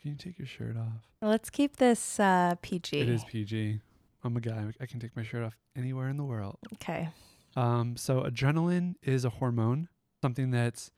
"Can 0.00 0.12
you 0.12 0.16
take 0.16 0.38
your 0.38 0.46
shirt 0.46 0.76
off?" 0.76 1.08
Let's 1.20 1.50
keep 1.50 1.76
this 1.76 2.20
uh, 2.20 2.54
PG. 2.62 3.00
It 3.00 3.08
is 3.08 3.24
PG. 3.24 3.80
I'm 4.24 4.36
a 4.36 4.40
guy. 4.40 4.66
I 4.80 4.86
can 4.86 5.00
take 5.00 5.16
my 5.16 5.22
shirt 5.22 5.44
off 5.44 5.56
anywhere 5.76 6.08
in 6.08 6.16
the 6.16 6.24
world. 6.24 6.58
Okay. 6.74 7.08
Um, 7.56 7.96
so 7.96 8.22
adrenaline 8.22 8.94
is 9.02 9.24
a 9.24 9.30
hormone, 9.30 9.88
something 10.22 10.50
that's 10.50 10.90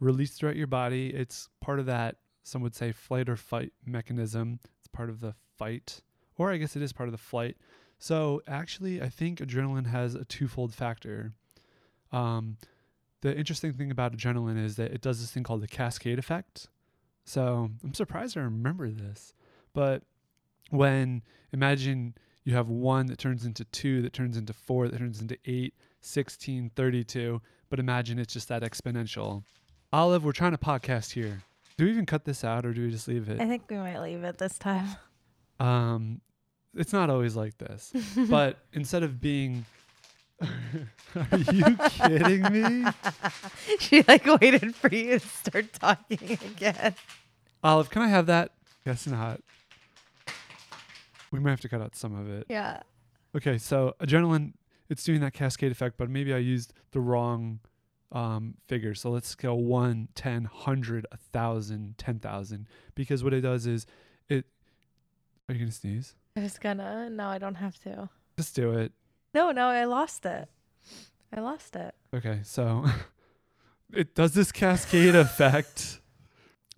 released 0.00 0.38
throughout 0.38 0.56
your 0.56 0.66
body. 0.66 1.08
It's 1.08 1.48
part 1.60 1.78
of 1.78 1.86
that. 1.86 2.16
Some 2.42 2.62
would 2.62 2.74
say 2.74 2.92
flight 2.92 3.28
or 3.28 3.36
fight 3.36 3.72
mechanism. 3.84 4.60
It's 4.78 4.86
part 4.88 5.10
of 5.10 5.20
the 5.20 5.34
fight, 5.56 6.00
or 6.36 6.52
I 6.52 6.58
guess 6.58 6.76
it 6.76 6.82
is 6.82 6.92
part 6.92 7.08
of 7.08 7.12
the 7.12 7.18
flight. 7.18 7.56
So 7.98 8.42
actually, 8.46 9.02
I 9.02 9.08
think 9.08 9.40
adrenaline 9.40 9.86
has 9.86 10.14
a 10.14 10.24
twofold 10.24 10.74
factor. 10.74 11.32
Um, 12.12 12.58
the 13.22 13.36
interesting 13.36 13.72
thing 13.72 13.90
about 13.90 14.16
adrenaline 14.16 14.62
is 14.62 14.76
that 14.76 14.92
it 14.92 15.00
does 15.00 15.20
this 15.20 15.30
thing 15.30 15.42
called 15.42 15.62
the 15.62 15.68
cascade 15.68 16.18
effect. 16.18 16.68
So 17.26 17.70
I'm 17.84 17.92
surprised 17.92 18.38
I 18.38 18.40
remember 18.40 18.88
this, 18.88 19.34
but 19.74 20.02
when 20.70 21.22
imagine 21.52 22.14
you 22.44 22.54
have 22.54 22.68
one 22.68 23.06
that 23.06 23.18
turns 23.18 23.44
into 23.44 23.64
two, 23.64 24.00
that 24.02 24.12
turns 24.12 24.36
into 24.36 24.52
four, 24.52 24.88
that 24.88 24.98
turns 24.98 25.20
into 25.20 25.36
eight, 25.44 25.74
16, 26.00 26.70
32, 26.76 27.42
but 27.68 27.80
imagine 27.80 28.20
it's 28.20 28.32
just 28.32 28.48
that 28.48 28.62
exponential. 28.62 29.42
Olive, 29.92 30.24
we're 30.24 30.32
trying 30.32 30.52
to 30.52 30.58
podcast 30.58 31.12
here. 31.12 31.42
Do 31.76 31.84
we 31.84 31.90
even 31.90 32.06
cut 32.06 32.24
this 32.24 32.44
out 32.44 32.64
or 32.64 32.72
do 32.72 32.84
we 32.84 32.90
just 32.90 33.08
leave 33.08 33.28
it? 33.28 33.40
I 33.40 33.46
think 33.46 33.64
we 33.68 33.76
might 33.76 33.98
leave 33.98 34.22
it 34.22 34.38
this 34.38 34.56
time. 34.58 34.88
Um, 35.58 36.20
it's 36.74 36.92
not 36.92 37.10
always 37.10 37.34
like 37.34 37.58
this, 37.58 37.92
but 38.30 38.58
instead 38.72 39.02
of 39.02 39.20
being, 39.20 39.64
are 40.40 41.38
you 41.52 41.76
kidding 41.88 42.42
me? 42.52 42.90
she 43.80 44.02
like 44.02 44.26
waited 44.40 44.74
for 44.74 44.92
you 44.94 45.18
to 45.18 45.26
start 45.26 45.72
talking 45.72 46.38
again. 46.44 46.94
Olive, 47.62 47.90
can 47.90 48.02
I 48.02 48.08
have 48.08 48.26
that? 48.26 48.52
Guess 48.84 49.06
not. 49.06 49.40
We 51.32 51.40
might 51.40 51.50
have 51.50 51.60
to 51.62 51.68
cut 51.68 51.80
out 51.80 51.96
some 51.96 52.14
of 52.14 52.28
it. 52.30 52.46
Yeah. 52.48 52.80
Okay, 53.36 53.58
so 53.58 53.94
adrenaline, 54.00 54.52
it's 54.88 55.04
doing 55.04 55.20
that 55.20 55.32
cascade 55.32 55.72
effect, 55.72 55.96
but 55.98 56.08
maybe 56.08 56.32
I 56.32 56.38
used 56.38 56.72
the 56.92 57.00
wrong 57.00 57.60
um, 58.12 58.54
figure. 58.68 58.94
So 58.94 59.10
let's 59.10 59.34
go 59.34 59.54
1, 59.54 60.08
10, 60.14 60.44
100, 60.44 61.06
1,000, 61.10 61.98
10,000. 61.98 62.66
Because 62.94 63.24
what 63.24 63.34
it 63.34 63.40
does 63.40 63.66
is 63.66 63.86
it. 64.28 64.46
Are 65.48 65.52
you 65.52 65.60
going 65.60 65.70
to 65.70 65.76
sneeze? 65.76 66.14
I 66.36 66.40
was 66.40 66.58
gonna. 66.58 67.08
No, 67.08 67.28
I 67.28 67.38
don't 67.38 67.54
have 67.54 67.78
to. 67.80 68.08
Just 68.36 68.54
do 68.54 68.72
it. 68.72 68.92
No, 69.36 69.50
no, 69.50 69.66
I 69.66 69.84
lost 69.84 70.24
it. 70.24 70.48
I 71.30 71.40
lost 71.40 71.76
it. 71.76 71.94
Okay, 72.14 72.40
so 72.42 72.86
it 73.92 74.14
does 74.14 74.32
this 74.32 74.50
cascade 74.50 75.14
effect. 75.26 76.00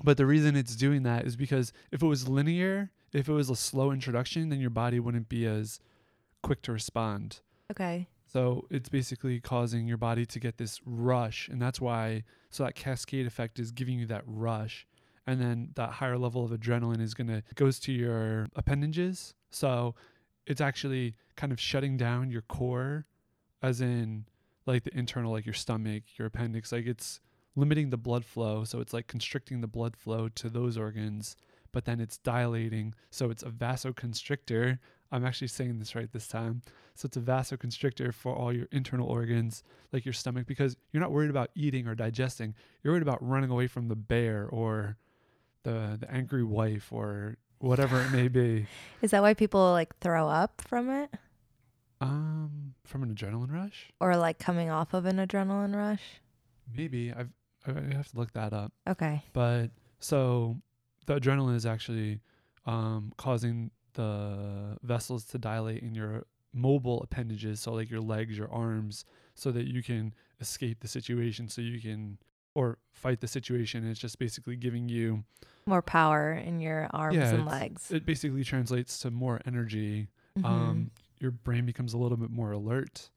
But 0.02 0.16
the 0.16 0.26
reason 0.26 0.56
it's 0.56 0.74
doing 0.74 1.04
that 1.04 1.24
is 1.24 1.36
because 1.36 1.72
if 1.92 2.02
it 2.02 2.06
was 2.06 2.26
linear, 2.26 2.90
if 3.12 3.28
it 3.28 3.32
was 3.32 3.48
a 3.48 3.54
slow 3.54 3.92
introduction, 3.92 4.48
then 4.48 4.58
your 4.58 4.70
body 4.70 4.98
wouldn't 4.98 5.28
be 5.28 5.46
as 5.46 5.78
quick 6.42 6.60
to 6.62 6.72
respond. 6.72 7.42
Okay. 7.70 8.08
So 8.26 8.66
it's 8.72 8.88
basically 8.88 9.38
causing 9.38 9.86
your 9.86 9.96
body 9.96 10.26
to 10.26 10.40
get 10.40 10.58
this 10.58 10.80
rush. 10.84 11.46
And 11.46 11.62
that's 11.62 11.80
why, 11.80 12.24
so 12.50 12.64
that 12.64 12.74
cascade 12.74 13.28
effect 13.28 13.60
is 13.60 13.70
giving 13.70 14.00
you 14.00 14.06
that 14.06 14.24
rush. 14.26 14.84
And 15.28 15.40
then 15.40 15.68
that 15.76 15.90
higher 15.90 16.18
level 16.18 16.44
of 16.44 16.50
adrenaline 16.50 17.00
is 17.00 17.14
going 17.14 17.28
to, 17.28 17.44
goes 17.54 17.78
to 17.80 17.92
your 17.92 18.48
appendages. 18.56 19.34
So 19.48 19.94
it's 20.48 20.60
actually 20.62 21.14
kind 21.36 21.52
of 21.52 21.60
shutting 21.60 21.96
down 21.96 22.30
your 22.30 22.42
core, 22.42 23.06
as 23.62 23.80
in 23.80 24.24
like 24.66 24.84
the 24.84 24.98
internal, 24.98 25.30
like 25.30 25.46
your 25.46 25.54
stomach, 25.54 26.04
your 26.16 26.26
appendix. 26.26 26.72
Like 26.72 26.86
it's 26.86 27.20
limiting 27.54 27.90
the 27.90 27.98
blood 27.98 28.24
flow. 28.24 28.64
So 28.64 28.80
it's 28.80 28.94
like 28.94 29.06
constricting 29.06 29.60
the 29.60 29.66
blood 29.66 29.94
flow 29.96 30.28
to 30.30 30.48
those 30.48 30.78
organs, 30.78 31.36
but 31.70 31.84
then 31.84 32.00
it's 32.00 32.16
dilating. 32.16 32.94
So 33.10 33.30
it's 33.30 33.42
a 33.42 33.50
vasoconstrictor. 33.50 34.78
I'm 35.12 35.24
actually 35.24 35.48
saying 35.48 35.78
this 35.78 35.94
right 35.94 36.10
this 36.10 36.28
time. 36.28 36.62
So 36.94 37.06
it's 37.06 37.16
a 37.18 37.20
vasoconstrictor 37.20 38.14
for 38.14 38.34
all 38.34 38.52
your 38.52 38.68
internal 38.72 39.06
organs, 39.06 39.62
like 39.92 40.06
your 40.06 40.14
stomach, 40.14 40.46
because 40.46 40.76
you're 40.92 41.02
not 41.02 41.12
worried 41.12 41.30
about 41.30 41.50
eating 41.54 41.86
or 41.86 41.94
digesting. 41.94 42.54
You're 42.82 42.94
worried 42.94 43.02
about 43.02 43.26
running 43.26 43.50
away 43.50 43.66
from 43.66 43.88
the 43.88 43.96
bear 43.96 44.48
or 44.48 44.96
the 45.62 45.98
the 46.00 46.10
angry 46.10 46.44
wife 46.44 46.90
or 46.90 47.36
whatever 47.58 48.00
it 48.00 48.10
may 48.10 48.28
be. 48.28 48.66
Is 49.02 49.10
that 49.12 49.22
why 49.22 49.34
people 49.34 49.72
like 49.72 49.96
throw 49.98 50.28
up 50.28 50.60
from 50.66 50.90
it? 50.90 51.10
Um, 52.00 52.74
from 52.84 53.02
an 53.02 53.14
adrenaline 53.14 53.52
rush, 53.52 53.90
Or 54.00 54.16
like 54.16 54.38
coming 54.38 54.70
off 54.70 54.94
of 54.94 55.04
an 55.04 55.16
adrenaline 55.16 55.74
rush? 55.74 56.02
maybe. 56.76 57.12
I've 57.12 57.30
I 57.66 57.72
have 57.94 58.08
to 58.12 58.16
look 58.18 58.32
that 58.32 58.52
up. 58.52 58.72
Okay. 58.88 59.22
But 59.32 59.70
so 59.98 60.58
the 61.06 61.18
adrenaline 61.20 61.56
is 61.56 61.66
actually 61.66 62.20
um, 62.66 63.12
causing 63.16 63.70
the 63.94 64.78
vessels 64.82 65.24
to 65.26 65.38
dilate 65.38 65.82
in 65.82 65.94
your 65.94 66.24
mobile 66.54 67.02
appendages, 67.02 67.60
so 67.60 67.72
like 67.72 67.90
your 67.90 68.00
legs, 68.00 68.38
your 68.38 68.50
arms, 68.52 69.04
so 69.34 69.50
that 69.50 69.66
you 69.66 69.82
can 69.82 70.14
escape 70.40 70.80
the 70.80 70.88
situation, 70.88 71.48
so 71.48 71.60
you 71.60 71.80
can 71.80 72.18
or 72.58 72.78
fight 72.92 73.20
the 73.20 73.28
situation. 73.28 73.86
It's 73.88 74.00
just 74.00 74.18
basically 74.18 74.56
giving 74.56 74.88
you 74.88 75.24
More 75.66 75.82
power 75.82 76.32
in 76.32 76.60
your 76.60 76.88
arms 76.92 77.16
Yeah, 77.16 77.34
and 77.34 77.46
legs. 77.46 77.90
it 77.92 78.04
basically 78.04 78.42
translates 78.42 78.98
to 79.00 79.10
more 79.12 79.40
energy. 79.46 80.08
Mhm. 80.36 80.44
Um, 80.44 80.90
your 81.20 81.30
brain 81.30 81.66
becomes 81.66 81.92
a 81.94 81.98
little 81.98 82.16
bit 82.16 82.30
more 82.30 82.50
alert. 82.52 83.10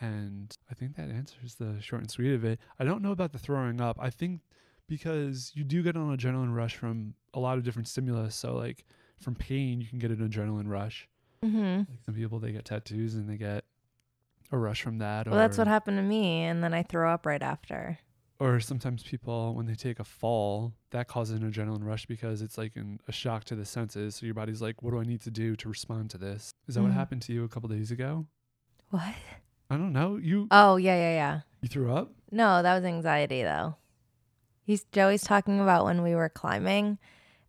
And 0.00 0.56
I 0.70 0.74
think 0.74 0.96
that 0.96 1.08
answers 1.10 1.56
the 1.56 1.80
short 1.80 2.00
and 2.02 2.10
sweet 2.10 2.32
of 2.32 2.42
it. 2.44 2.58
I 2.78 2.84
don't 2.84 3.02
know 3.02 3.12
about 3.12 3.32
the 3.32 3.38
throwing 3.38 3.80
up. 3.80 3.96
I 4.00 4.10
think 4.10 4.40
because 4.88 5.52
you 5.54 5.62
do 5.62 5.82
get 5.82 5.94
an 5.94 6.16
adrenaline 6.16 6.54
rush 6.54 6.74
from 6.74 7.14
a 7.34 7.38
lot 7.38 7.58
of 7.58 7.64
different 7.64 7.86
stimulus. 7.86 8.34
So, 8.34 8.56
like 8.56 8.84
from 9.18 9.34
pain, 9.36 9.80
you 9.80 9.86
can 9.86 9.98
get 9.98 10.10
an 10.10 10.26
adrenaline 10.28 10.68
rush. 10.68 11.06
Mm-hmm. 11.44 11.78
Like 11.90 12.02
some 12.06 12.14
people, 12.14 12.38
they 12.40 12.50
get 12.52 12.64
tattoos 12.64 13.14
and 13.14 13.28
they 13.28 13.36
get 13.36 13.64
a 14.50 14.58
rush 14.58 14.82
from 14.82 14.98
that. 14.98 15.26
Well, 15.28 15.36
that's 15.36 15.58
what 15.58 15.68
happened 15.68 15.98
to 15.98 16.02
me, 16.02 16.42
and 16.44 16.64
then 16.64 16.74
I 16.74 16.82
throw 16.82 17.12
up 17.12 17.24
right 17.26 17.42
after. 17.42 17.98
Or 18.40 18.58
sometimes 18.58 19.02
people, 19.02 19.54
when 19.54 19.66
they 19.66 19.74
take 19.74 20.00
a 20.00 20.04
fall, 20.04 20.72
that 20.92 21.08
causes 21.08 21.38
an 21.38 21.48
adrenaline 21.52 21.84
rush 21.84 22.06
because 22.06 22.40
it's 22.40 22.56
like 22.56 22.74
an, 22.74 22.98
a 23.06 23.12
shock 23.12 23.44
to 23.44 23.54
the 23.54 23.66
senses. 23.66 24.16
So 24.16 24.24
your 24.24 24.34
body's 24.34 24.62
like, 24.62 24.82
what 24.82 24.92
do 24.92 24.98
I 24.98 25.04
need 25.04 25.20
to 25.22 25.30
do 25.30 25.54
to 25.56 25.68
respond 25.68 26.08
to 26.10 26.18
this? 26.18 26.50
Is 26.66 26.74
that 26.74 26.82
what 26.82 26.90
Mhm. 26.90 26.94
happened 26.94 27.22
to 27.22 27.34
you 27.34 27.44
a 27.44 27.48
couple 27.48 27.68
days 27.68 27.90
ago? 27.90 28.26
What? 28.88 29.14
I 29.68 29.76
don't 29.76 29.92
know. 29.92 30.16
You 30.16 30.48
Oh 30.50 30.76
yeah, 30.76 30.96
yeah, 30.96 31.12
yeah. 31.12 31.40
you 31.60 31.68
threw 31.68 31.92
up? 31.92 32.12
No, 32.32 32.62
that 32.62 32.74
was 32.74 32.84
anxiety 32.84 33.42
though. 33.42 33.76
He's 34.64 34.84
Joey's 34.84 35.22
talking 35.22 35.60
about 35.60 35.84
when 35.84 36.02
we 36.02 36.14
were 36.14 36.28
climbing, 36.30 36.98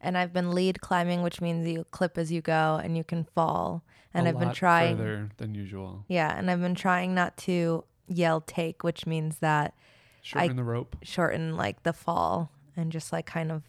and 0.02 0.18
I've 0.18 0.34
been 0.34 0.52
lead 0.52 0.82
climbing, 0.82 1.22
which 1.24 1.40
means 1.40 1.66
you 1.68 1.86
clip 1.92 2.18
as 2.18 2.32
you 2.34 2.42
go 2.42 2.80
and 2.84 2.98
you 2.98 3.04
can 3.06 3.24
fall. 3.24 3.84
And 4.14 4.28
i 4.28 4.32
I've 4.32 4.40
been 4.40 4.52
trying. 4.52 4.98
further 4.98 5.30
than 5.38 5.56
usual. 5.56 6.04
Yeah, 6.10 6.38
and 6.38 6.52
I've 6.52 6.60
been 6.62 6.76
trying 6.76 7.16
not 7.16 7.38
to 7.38 7.86
yell 8.08 8.42
take, 8.42 8.84
which 8.84 9.06
means 9.08 9.38
that 9.38 9.74
Shorten 10.22 10.56
the 10.56 10.64
rope. 10.64 10.96
shorten 11.04 11.56
like 11.58 11.84
the 11.84 11.94
fall 11.94 12.52
and 12.78 12.92
just 12.92 13.12
like 13.12 13.26
kind 13.26 13.52
of 13.52 13.64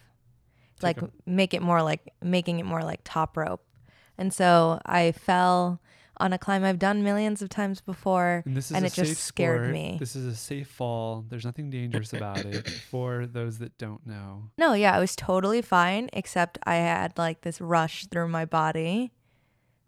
Take 0.79 0.83
like 0.83 1.01
a- 1.01 1.09
make 1.25 1.53
it 1.53 1.61
more 1.61 1.81
like 1.81 2.13
making 2.21 2.59
it 2.59 2.65
more 2.65 2.81
like 2.83 3.01
top 3.03 3.37
rope. 3.37 3.63
And 4.17 4.33
so 4.33 4.79
I 4.85 5.11
fell 5.11 5.81
on 6.17 6.31
a 6.31 6.37
climb 6.37 6.63
I've 6.63 6.77
done 6.77 7.03
millions 7.03 7.41
of 7.41 7.49
times 7.49 7.81
before. 7.81 8.43
And 8.45 8.55
this 8.55 8.69
is 8.69 8.77
and 8.77 8.85
it 8.85 8.93
just 8.93 9.21
scared 9.23 9.61
sport. 9.61 9.71
me. 9.73 9.97
This 9.99 10.15
is 10.15 10.25
a 10.27 10.35
safe 10.35 10.67
fall. 10.67 11.25
There's 11.27 11.43
nothing 11.45 11.69
dangerous 11.71 12.13
about 12.13 12.45
it 12.45 12.69
for 12.91 13.25
those 13.25 13.57
that 13.59 13.77
don't 13.79 14.05
know. 14.05 14.49
No, 14.57 14.73
yeah, 14.73 14.95
I 14.95 14.99
was 14.99 15.15
totally 15.15 15.61
fine, 15.63 16.09
except 16.13 16.59
I 16.63 16.75
had 16.75 17.17
like 17.17 17.41
this 17.41 17.59
rush 17.59 18.05
through 18.07 18.27
my 18.27 18.45
body 18.45 19.11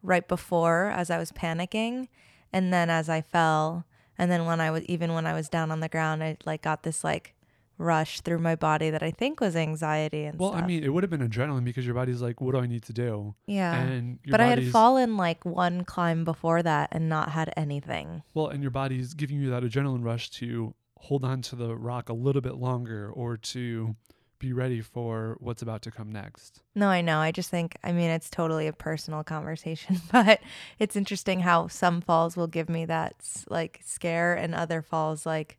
right 0.02 0.28
before 0.28 0.88
as 0.88 1.10
I 1.12 1.18
was 1.20 1.32
panicking. 1.32 2.08
And 2.52 2.74
then 2.74 2.90
as 2.90 3.08
I 3.10 3.22
fell, 3.22 3.86
and 4.18 4.30
then 4.32 4.46
when 4.46 4.60
I 4.60 4.72
was 4.72 4.84
even 4.86 5.14
when 5.14 5.26
I 5.26 5.34
was 5.34 5.50
down 5.50 5.72
on 5.72 5.80
the 5.80 5.90
ground, 5.90 6.24
I 6.24 6.38
like 6.46 6.62
got 6.62 6.84
this 6.84 7.04
like 7.04 7.34
rush 7.78 8.22
through 8.22 8.40
my 8.40 8.56
body 8.56 8.90
that 8.90 9.04
I 9.04 9.12
think 9.12 9.42
was 9.42 9.54
anxiety 9.56 10.24
and 10.24 10.40
Well, 10.40 10.52
stuff. 10.52 10.64
I 10.64 10.66
mean, 10.68 10.82
it 10.84 10.94
would 10.94 11.04
have 11.04 11.10
been 11.10 11.28
adrenaline 11.28 11.66
because 11.66 11.86
your 11.86 11.94
body's 11.96 12.22
like, 12.22 12.40
what 12.40 12.54
do 12.54 12.60
I 12.62 12.68
need 12.68 12.84
to 12.84 12.94
do? 12.94 13.36
yeah. 13.48 13.76
And 13.76 14.20
your 14.24 14.32
But 14.32 14.40
I 14.42 14.46
had 14.48 14.68
fallen 14.70 15.18
like 15.18 15.44
one 15.44 15.84
climb 15.84 16.24
before 16.24 16.64
that 16.64 16.88
and 16.94 17.10
not 17.10 17.32
had 17.32 17.52
anything. 17.58 18.24
Well, 18.34 18.48
and 18.48 18.62
your 18.62 18.72
body's 18.72 19.14
giving 19.14 19.42
you 19.42 19.50
that 19.50 19.64
adrenaline 19.64 20.06
rush 20.06 20.30
to 20.32 20.74
hold 21.00 21.26
on 21.26 21.42
to 21.42 21.56
the 21.58 21.76
rock 21.76 22.08
a 22.08 22.14
little 22.14 22.42
bit 22.42 22.56
longer 22.56 23.12
or 23.12 23.36
to 23.38 23.96
be 24.40 24.54
ready 24.54 24.82
for 24.82 25.38
what's 25.40 25.62
about 25.62 25.82
to 25.84 25.92
come 25.92 26.12
next. 26.12 26.62
No, 26.74 26.88
I 26.88 27.02
know. 27.02 27.20
I 27.20 27.32
just 27.32 27.50
think, 27.50 27.78
I 27.84 27.92
mean, 27.92 28.10
it's 28.10 28.30
totally 28.30 28.68
a 28.68 28.74
personal 28.74 29.24
conversation, 29.24 30.02
but 30.12 30.42
it's 30.80 30.96
interesting 30.96 31.42
how 31.42 31.68
some 31.68 32.02
falls 32.02 32.36
will 32.36 32.48
give 32.48 32.70
me 32.70 32.86
that 32.86 33.16
like 33.50 33.82
scare 33.86 34.34
and 34.34 34.54
other 34.54 34.82
falls 34.82 35.26
like, 35.26 35.58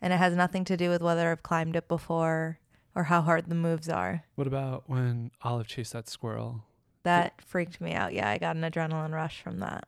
and 0.00 0.12
it 0.12 0.16
has 0.16 0.34
nothing 0.34 0.64
to 0.64 0.76
do 0.76 0.88
with 0.88 1.02
whether 1.02 1.30
I've 1.30 1.42
climbed 1.42 1.76
it 1.76 1.88
before 1.88 2.58
or 2.94 3.04
how 3.04 3.20
hard 3.20 3.48
the 3.48 3.54
moves 3.54 3.88
are. 3.88 4.24
What 4.34 4.46
about 4.46 4.84
when 4.86 5.30
Olive 5.42 5.68
chased 5.68 5.92
that 5.92 6.08
squirrel? 6.08 6.64
That 7.02 7.40
freaked 7.42 7.80
me 7.80 7.92
out. 7.92 8.12
Yeah, 8.12 8.28
I 8.28 8.38
got 8.38 8.56
an 8.56 8.62
adrenaline 8.62 9.12
rush 9.12 9.40
from 9.42 9.60
that. 9.60 9.84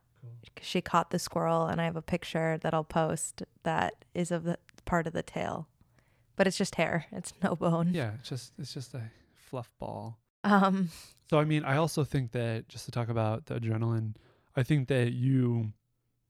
She 0.61 0.81
caught 0.81 1.09
the 1.09 1.19
squirrel, 1.19 1.65
and 1.65 1.81
I 1.81 1.85
have 1.85 1.95
a 1.95 2.01
picture 2.01 2.57
that 2.61 2.73
I'll 2.73 2.83
post 2.83 3.43
that 3.63 4.05
is 4.13 4.31
of 4.31 4.43
the 4.43 4.57
part 4.85 5.07
of 5.07 5.13
the 5.13 5.23
tail, 5.23 5.67
but 6.35 6.47
it's 6.47 6.57
just 6.57 6.75
hair. 6.75 7.05
It's 7.11 7.33
no 7.43 7.55
bone. 7.55 7.91
Yeah, 7.93 8.11
it's 8.19 8.29
just 8.29 8.53
it's 8.57 8.73
just 8.73 8.93
a 8.93 9.01
fluff 9.49 9.69
ball. 9.79 10.19
Um. 10.43 10.89
So 11.29 11.39
I 11.39 11.45
mean, 11.45 11.63
I 11.63 11.77
also 11.77 12.03
think 12.03 12.31
that 12.33 12.67
just 12.67 12.85
to 12.85 12.91
talk 12.91 13.09
about 13.09 13.45
the 13.47 13.55
adrenaline, 13.55 14.15
I 14.55 14.63
think 14.63 14.87
that 14.89 15.13
you 15.13 15.73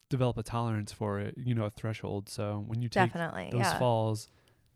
develop 0.10 0.38
a 0.38 0.44
tolerance 0.44 0.92
for 0.92 1.20
it, 1.20 1.34
you 1.38 1.56
know, 1.56 1.66
a 1.66 1.70
threshold. 1.72 2.30
So 2.30 2.64
when 2.68 2.82
you 2.82 2.88
take 2.90 3.12
Definitely. 3.12 3.50
those 3.52 3.62
yeah. 3.62 3.80
falls, 3.80 4.28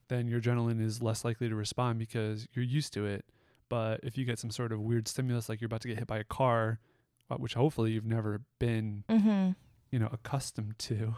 then 0.10 0.28
your 0.28 0.42
adrenaline 0.42 0.84
is 0.84 1.02
less 1.02 1.24
likely 1.24 1.48
to 1.48 1.56
respond 1.56 2.00
because 2.00 2.48
you're 2.54 2.66
used 2.66 2.94
to 2.94 3.06
it. 3.06 3.24
But 3.70 4.00
if 4.04 4.18
you 4.18 4.26
get 4.26 4.40
some 4.40 4.50
sort 4.50 4.72
of 4.72 4.80
weird 4.82 5.08
stimulus, 5.08 5.48
like 5.48 5.62
you're 5.62 5.68
about 5.68 5.82
to 5.82 5.88
get 5.88 6.00
hit 6.00 6.08
by 6.08 6.18
a 6.18 6.24
car, 6.24 6.80
uh, 7.30 7.36
which 7.36 7.54
hopefully 7.54 7.92
you've 7.92 8.06
never 8.06 8.42
been, 8.60 9.04
Mm-hmm. 9.10 9.52
You 9.92 10.00
know, 10.00 10.10
accustomed 10.12 10.78
to. 10.80 11.16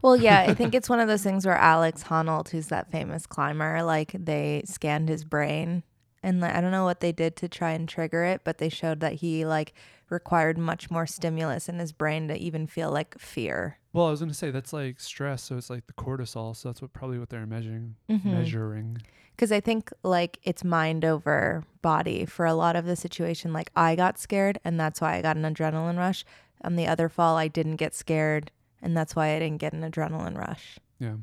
Well, 0.00 0.16
yeah, 0.16 0.40
I 0.40 0.54
think 0.54 0.74
it's 0.74 0.88
one 0.88 1.00
of 1.00 1.08
those 1.08 1.22
things 1.22 1.46
where 1.46 1.56
Alex 1.56 2.04
Honnold, 2.04 2.48
who's 2.48 2.68
that 2.68 2.90
famous 2.90 3.26
climber, 3.26 3.82
like 3.82 4.12
they 4.18 4.62
scanned 4.66 5.08
his 5.08 5.24
brain 5.24 5.82
and 6.22 6.40
like, 6.40 6.54
I 6.54 6.60
don't 6.60 6.70
know 6.70 6.84
what 6.84 7.00
they 7.00 7.12
did 7.12 7.36
to 7.36 7.48
try 7.48 7.72
and 7.72 7.88
trigger 7.88 8.24
it, 8.24 8.42
but 8.44 8.58
they 8.58 8.68
showed 8.68 9.00
that 9.00 9.14
he 9.14 9.44
like 9.44 9.74
required 10.08 10.58
much 10.58 10.90
more 10.90 11.06
stimulus 11.06 11.68
in 11.68 11.78
his 11.78 11.92
brain 11.92 12.28
to 12.28 12.36
even 12.36 12.66
feel 12.66 12.90
like 12.90 13.18
fear. 13.18 13.78
Well, 13.92 14.06
I 14.06 14.10
was 14.10 14.20
gonna 14.20 14.34
say 14.34 14.50
that's 14.50 14.72
like 14.72 15.00
stress, 15.00 15.42
so 15.42 15.56
it's 15.56 15.70
like 15.70 15.86
the 15.86 15.92
cortisol. 15.92 16.54
So 16.56 16.68
that's 16.68 16.80
what 16.80 16.92
probably 16.92 17.18
what 17.18 17.30
they're 17.30 17.46
measuring. 17.46 17.96
Mhm. 18.08 18.24
Measuring. 18.24 19.02
Because 19.34 19.50
I 19.50 19.60
think 19.60 19.90
like 20.02 20.38
it's 20.42 20.62
mind 20.62 21.04
over 21.04 21.64
body 21.80 22.24
for 22.26 22.46
a 22.46 22.54
lot 22.54 22.76
of 22.76 22.84
the 22.84 22.96
situation. 22.96 23.52
Like 23.52 23.70
I 23.74 23.96
got 23.96 24.18
scared 24.18 24.58
and 24.64 24.78
that's 24.78 25.00
why 25.00 25.16
I 25.16 25.22
got 25.22 25.36
an 25.36 25.42
adrenaline 25.42 25.98
rush. 25.98 26.24
On 26.64 26.76
the 26.76 26.86
other 26.86 27.08
fall, 27.08 27.36
I 27.36 27.48
didn't 27.48 27.76
get 27.76 27.94
scared 27.94 28.50
and 28.82 28.96
that's 28.96 29.14
why 29.14 29.34
I 29.34 29.38
didn't 29.38 29.58
get 29.58 29.72
an 29.72 29.88
adrenaline 29.88 30.36
rush. 30.36 30.78
Yeah. 30.98 31.14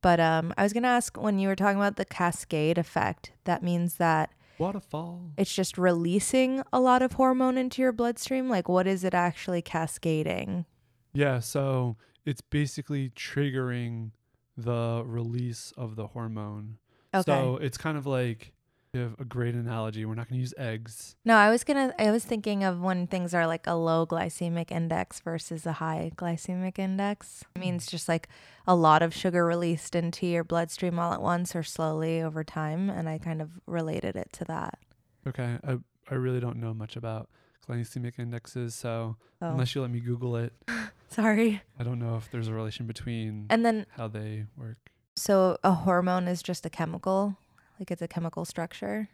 But 0.00 0.18
um, 0.18 0.52
I 0.56 0.64
was 0.64 0.72
gonna 0.72 0.88
ask 0.88 1.20
when 1.20 1.38
you 1.38 1.46
were 1.46 1.54
talking 1.54 1.76
about 1.76 1.96
the 1.96 2.04
cascade 2.04 2.78
effect. 2.78 3.32
That 3.44 3.62
means 3.62 3.96
that 3.96 4.30
Waterfall. 4.58 5.32
it's 5.36 5.54
just 5.54 5.78
releasing 5.78 6.62
a 6.72 6.80
lot 6.80 7.02
of 7.02 7.12
hormone 7.12 7.56
into 7.56 7.82
your 7.82 7.92
bloodstream. 7.92 8.48
Like, 8.48 8.68
what 8.68 8.86
is 8.86 9.04
it 9.04 9.14
actually 9.14 9.62
cascading? 9.62 10.64
Yeah, 11.12 11.38
so 11.40 11.96
it's 12.24 12.40
basically 12.40 13.10
triggering 13.10 14.10
the 14.56 15.02
release 15.06 15.72
of 15.76 15.94
the 15.94 16.08
hormone. 16.08 16.78
Okay. 17.14 17.30
So 17.30 17.58
it's 17.58 17.76
kind 17.76 17.98
of 17.98 18.06
like 18.06 18.52
you 18.92 19.00
have 19.00 19.14
a 19.18 19.24
great 19.24 19.54
analogy. 19.54 20.04
We're 20.04 20.14
not 20.14 20.28
going 20.28 20.38
to 20.38 20.42
use 20.42 20.52
eggs. 20.58 21.16
no, 21.24 21.36
I 21.36 21.50
was 21.50 21.64
gonna. 21.64 21.94
I 21.98 22.10
was 22.10 22.24
thinking 22.24 22.62
of 22.62 22.80
when 22.80 23.06
things 23.06 23.32
are 23.32 23.46
like 23.46 23.66
a 23.66 23.74
low 23.74 24.06
glycemic 24.06 24.70
index 24.70 25.20
versus 25.20 25.64
a 25.64 25.72
high 25.72 26.12
glycemic 26.16 26.78
index. 26.78 27.42
It 27.54 27.58
hmm. 27.58 27.60
means 27.60 27.86
just 27.86 28.06
like 28.06 28.28
a 28.66 28.74
lot 28.74 29.02
of 29.02 29.14
sugar 29.14 29.46
released 29.46 29.94
into 29.94 30.26
your 30.26 30.44
bloodstream 30.44 30.98
all 30.98 31.14
at 31.14 31.22
once 31.22 31.56
or 31.56 31.62
slowly 31.62 32.20
over 32.20 32.44
time, 32.44 32.90
and 32.90 33.08
I 33.08 33.16
kind 33.16 33.40
of 33.40 33.50
related 33.66 34.14
it 34.14 34.30
to 34.34 34.44
that. 34.44 34.78
Okay. 35.26 35.58
I, 35.66 35.78
I 36.10 36.14
really 36.14 36.40
don't 36.40 36.58
know 36.58 36.74
much 36.74 36.96
about 36.96 37.28
glycemic 37.66 38.18
indexes. 38.18 38.74
So 38.74 39.16
Oh, 39.40 39.50
unless 39.50 39.74
you 39.74 39.80
let 39.80 39.90
me 39.90 40.00
Google 40.00 40.36
it, 40.36 40.52
sorry. 41.08 41.62
I 41.78 41.82
don't 41.82 41.98
know 41.98 42.16
if 42.16 42.30
there's 42.30 42.48
a 42.48 42.52
relation 42.54 42.86
between 42.86 43.46
And 43.50 43.64
then 43.64 43.86
how 43.96 44.06
they 44.06 44.44
work. 44.56 44.76
So 45.16 45.58
a 45.64 45.72
hormone 45.72 46.28
is 46.28 46.42
just 46.42 46.64
a 46.64 46.70
chemical, 46.70 47.36
like 47.78 47.90
it's 47.90 48.02
a 48.02 48.08
chemical 48.08 48.44
structure. 48.44 49.08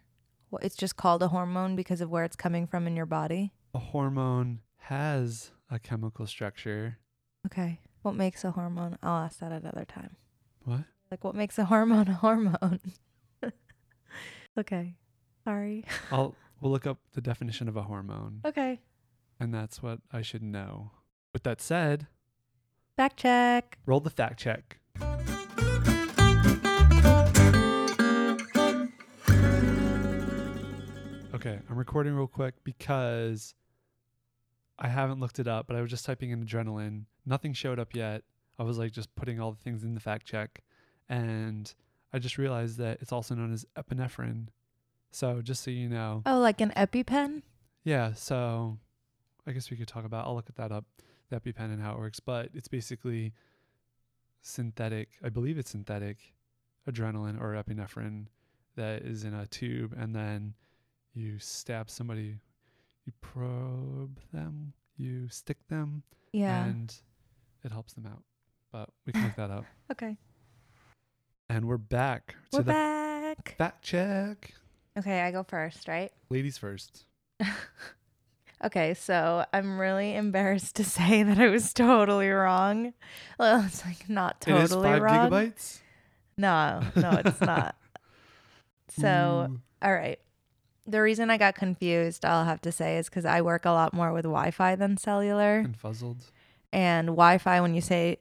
Well, 0.50 0.60
it's 0.62 0.76
just 0.76 0.96
called 0.96 1.22
a 1.22 1.28
hormone 1.28 1.76
because 1.76 2.00
of 2.00 2.10
where 2.10 2.24
it's 2.24 2.36
coming 2.36 2.66
from 2.66 2.86
in 2.86 2.96
your 2.96 3.06
body. 3.06 3.52
A 3.74 3.78
hormone 3.78 4.60
has 4.78 5.50
a 5.70 5.78
chemical 5.78 6.26
structure. 6.26 6.98
Okay. 7.46 7.80
What 8.02 8.14
makes 8.14 8.44
a 8.44 8.52
hormone? 8.52 8.96
I'll 9.02 9.24
ask 9.24 9.40
that 9.40 9.52
another 9.52 9.84
time. 9.84 10.16
What? 10.64 10.80
Like 11.10 11.24
what 11.24 11.34
makes 11.34 11.58
a 11.58 11.64
hormone 11.66 12.08
a 12.08 12.14
hormone? 12.14 12.80
okay. 14.58 14.96
Sorry. 15.44 15.84
I'll 16.10 16.34
we'll 16.60 16.72
look 16.72 16.86
up 16.86 16.98
the 17.12 17.20
definition 17.20 17.68
of 17.68 17.76
a 17.76 17.82
hormone, 17.82 18.40
Okay. 18.44 18.80
and 19.40 19.54
that's 19.54 19.82
what 19.82 20.00
I 20.12 20.22
should 20.22 20.42
know. 20.42 20.90
With 21.32 21.42
that 21.44 21.60
said, 21.60 22.06
fact 22.96 23.18
check. 23.18 23.78
roll 23.86 24.00
the 24.00 24.10
fact 24.10 24.40
check. 24.40 24.78
Okay, 31.38 31.60
I'm 31.70 31.78
recording 31.78 32.14
real 32.14 32.26
quick 32.26 32.54
because 32.64 33.54
I 34.76 34.88
haven't 34.88 35.20
looked 35.20 35.38
it 35.38 35.46
up, 35.46 35.68
but 35.68 35.76
I 35.76 35.80
was 35.80 35.88
just 35.88 36.04
typing 36.04 36.30
in 36.30 36.44
adrenaline. 36.44 37.04
Nothing 37.24 37.52
showed 37.52 37.78
up 37.78 37.94
yet. 37.94 38.22
I 38.58 38.64
was 38.64 38.76
like 38.76 38.90
just 38.90 39.14
putting 39.14 39.38
all 39.38 39.52
the 39.52 39.62
things 39.62 39.84
in 39.84 39.94
the 39.94 40.00
fact 40.00 40.26
check, 40.26 40.62
and 41.08 41.72
I 42.12 42.18
just 42.18 42.38
realized 42.38 42.76
that 42.78 42.98
it's 43.00 43.12
also 43.12 43.36
known 43.36 43.52
as 43.52 43.64
epinephrine. 43.76 44.48
So 45.12 45.40
just 45.40 45.62
so 45.62 45.70
you 45.70 45.88
know, 45.88 46.22
Oh, 46.26 46.40
like 46.40 46.60
an 46.60 46.72
EpiPen? 46.76 47.42
yeah, 47.84 48.14
so 48.14 48.76
I 49.46 49.52
guess 49.52 49.70
we 49.70 49.76
could 49.76 49.86
talk 49.86 50.04
about 50.04 50.26
I'll 50.26 50.34
look 50.34 50.48
at 50.48 50.56
that 50.56 50.72
up, 50.72 50.86
the 51.30 51.38
EpiPen 51.38 51.72
and 51.72 51.80
how 51.80 51.92
it 51.92 51.98
works, 52.00 52.18
but 52.18 52.50
it's 52.52 52.66
basically 52.66 53.32
synthetic, 54.42 55.10
I 55.22 55.28
believe 55.28 55.56
it's 55.56 55.70
synthetic 55.70 56.34
adrenaline 56.90 57.40
or 57.40 57.52
epinephrine 57.54 58.26
that 58.74 59.02
is 59.02 59.22
in 59.22 59.34
a 59.34 59.46
tube 59.46 59.94
and 59.96 60.16
then 60.16 60.54
you 61.14 61.38
stab 61.38 61.90
somebody, 61.90 62.38
you 63.06 63.12
probe 63.20 64.18
them, 64.32 64.72
you 64.96 65.28
stick 65.28 65.58
them 65.68 66.02
Yeah. 66.32 66.64
and 66.64 66.94
it 67.64 67.72
helps 67.72 67.92
them 67.94 68.06
out. 68.06 68.22
But 68.72 68.90
we 69.06 69.12
can 69.12 69.24
look 69.24 69.36
that 69.36 69.50
up. 69.50 69.64
okay. 69.92 70.16
And 71.48 71.66
we're 71.66 71.78
back 71.78 72.36
to 72.52 72.58
We're 72.58 72.62
the 72.64 72.72
back. 72.72 73.54
fact 73.56 73.82
check. 73.84 74.52
Okay, 74.98 75.22
I 75.22 75.30
go 75.30 75.42
first, 75.42 75.88
right? 75.88 76.12
Ladies 76.30 76.58
first. 76.58 77.04
Okay, 78.64 78.94
so 78.94 79.44
I'm 79.52 79.78
really 79.78 80.16
embarrassed 80.16 80.74
to 80.76 80.84
say 80.98 81.22
that 81.22 81.38
I 81.38 81.46
was 81.48 81.72
totally 81.72 82.28
wrong. 82.28 82.92
Well, 83.38 83.64
it's 83.64 83.84
like 83.84 84.08
not 84.08 84.40
totally 84.40 84.62
it 84.62 84.64
is 84.64 84.74
five 84.74 85.00
wrong. 85.00 85.30
gigabytes. 85.30 85.78
No, 86.36 86.80
no, 86.96 87.20
it's 87.24 87.40
not. 87.40 87.76
So, 88.98 89.56
all 89.80 89.94
right. 89.94 90.18
The 90.88 91.02
reason 91.02 91.30
I 91.30 91.36
got 91.36 91.54
confused, 91.54 92.24
I'll 92.24 92.44
have 92.46 92.62
to 92.62 92.72
say, 92.72 92.96
is 92.96 93.08
because 93.10 93.26
I 93.26 93.42
work 93.42 93.64
a 93.66 93.70
lot 93.70 93.92
more 93.92 94.12
with 94.12 94.24
Wi 94.24 94.50
Fi 94.50 94.74
than 94.74 94.96
cellular. 94.96 95.58
and 95.58 95.76
fuzzled. 95.76 96.24
And 96.72 97.08
Wi 97.08 97.36
Fi, 97.38 97.60
when 97.60 97.74
you 97.74 97.80
say 97.82 98.18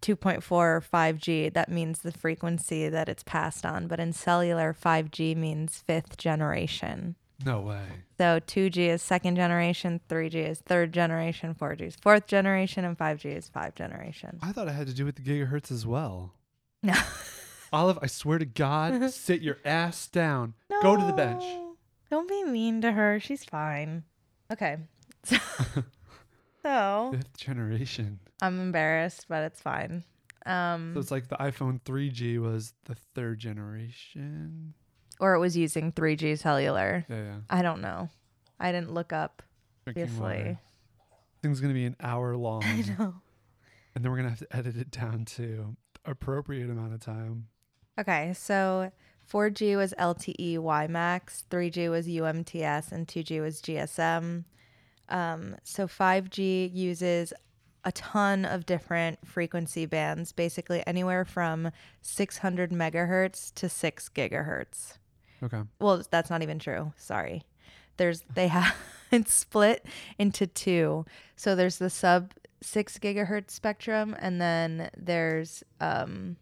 2.4 0.00 0.50
or 0.50 0.82
5G, 0.92 1.52
that 1.52 1.68
means 1.70 2.00
the 2.00 2.10
frequency 2.12 2.88
that 2.88 3.08
it's 3.08 3.22
passed 3.22 3.66
on. 3.66 3.86
But 3.88 4.00
in 4.00 4.12
cellular, 4.12 4.74
5G 4.74 5.36
means 5.36 5.82
fifth 5.86 6.16
generation. 6.16 7.16
No 7.44 7.60
way. 7.60 7.84
So 8.18 8.40
2G 8.40 8.88
is 8.88 9.02
second 9.02 9.36
generation, 9.36 10.00
3G 10.08 10.34
is 10.48 10.60
third 10.60 10.92
generation, 10.92 11.54
4G 11.54 11.80
is 11.82 11.96
fourth 11.96 12.26
generation, 12.26 12.84
and 12.84 12.96
5G 12.96 13.36
is 13.36 13.48
five 13.48 13.74
generation. 13.74 14.38
I 14.42 14.52
thought 14.52 14.68
it 14.68 14.72
had 14.72 14.86
to 14.86 14.94
do 14.94 15.04
with 15.04 15.16
the 15.16 15.22
gigahertz 15.22 15.70
as 15.72 15.84
well. 15.86 16.32
No. 16.82 16.94
Olive, 17.72 17.98
I 18.02 18.06
swear 18.06 18.38
to 18.38 18.44
God, 18.44 19.10
sit 19.12 19.40
your 19.40 19.58
ass 19.64 20.06
down. 20.06 20.54
No. 20.70 20.80
Go 20.82 20.96
to 20.96 21.04
the 21.04 21.12
bench. 21.12 21.42
Don't 22.12 22.28
be 22.28 22.44
mean 22.44 22.82
to 22.82 22.92
her. 22.92 23.18
She's 23.18 23.42
fine. 23.42 24.04
Okay. 24.52 24.76
So, 25.24 25.36
so 26.62 27.08
Fifth 27.12 27.36
generation. 27.38 28.18
I'm 28.42 28.60
embarrassed, 28.60 29.26
but 29.30 29.44
it's 29.44 29.62
fine. 29.62 30.04
Um, 30.44 30.90
So 30.94 31.00
it's 31.00 31.10
like 31.10 31.28
the 31.28 31.36
iPhone 31.36 31.80
3G 31.80 32.38
was 32.38 32.74
the 32.84 32.96
third 33.14 33.38
generation. 33.38 34.74
or 35.20 35.32
it 35.34 35.38
was 35.38 35.56
using 35.56 35.90
3G 35.92 36.38
cellular. 36.38 37.06
Yeah, 37.08 37.22
yeah. 37.22 37.36
I 37.48 37.62
don't 37.62 37.80
know. 37.80 38.10
I 38.60 38.72
didn't 38.72 38.92
look 38.92 39.12
up, 39.14 39.42
Drinking 39.84 40.18
water. 40.18 40.34
obviously. 40.34 40.58
Thing's 41.40 41.60
gonna 41.60 41.72
be 41.72 41.86
an 41.86 41.96
hour 42.00 42.36
long, 42.36 42.62
I 42.66 42.82
know. 42.98 43.14
and 43.94 44.04
then 44.04 44.10
we're 44.10 44.18
gonna 44.18 44.30
have 44.30 44.40
to 44.40 44.54
edit 44.56 44.76
it 44.76 44.90
down 44.90 45.24
to 45.36 45.76
appropriate 46.04 46.68
amount 46.68 46.92
of 46.92 47.00
time. 47.00 47.46
Okay, 47.98 48.34
so 48.34 48.90
4G 49.30 49.76
was 49.76 49.94
LTE 49.98 50.58
WiMAX, 50.58 51.44
3G 51.50 51.90
was 51.90 52.06
UMTS, 52.06 52.92
and 52.92 53.06
2G 53.06 53.40
was 53.40 53.62
GSM. 53.62 54.44
Um, 55.08 55.56
so 55.62 55.86
5G 55.86 56.74
uses 56.74 57.32
a 57.84 57.92
ton 57.92 58.44
of 58.44 58.66
different 58.66 59.26
frequency 59.26 59.86
bands, 59.86 60.32
basically 60.32 60.82
anywhere 60.86 61.24
from 61.24 61.70
600 62.00 62.70
megahertz 62.70 63.52
to 63.54 63.68
6 63.68 64.08
gigahertz. 64.10 64.98
Okay. 65.42 65.62
Well, 65.80 66.02
that's 66.10 66.30
not 66.30 66.42
even 66.42 66.58
true. 66.58 66.92
Sorry. 66.96 67.42
There's 67.96 68.22
they 68.34 68.48
have 68.48 68.74
it's 69.10 69.34
split 69.34 69.84
into 70.18 70.46
two. 70.46 71.04
So 71.36 71.56
there's 71.56 71.78
the 71.78 71.90
sub 71.90 72.32
6 72.62 72.98
gigahertz 72.98 73.50
spectrum 73.50 74.16
and 74.20 74.40
then 74.40 74.90
there's 74.96 75.64
um 75.80 76.36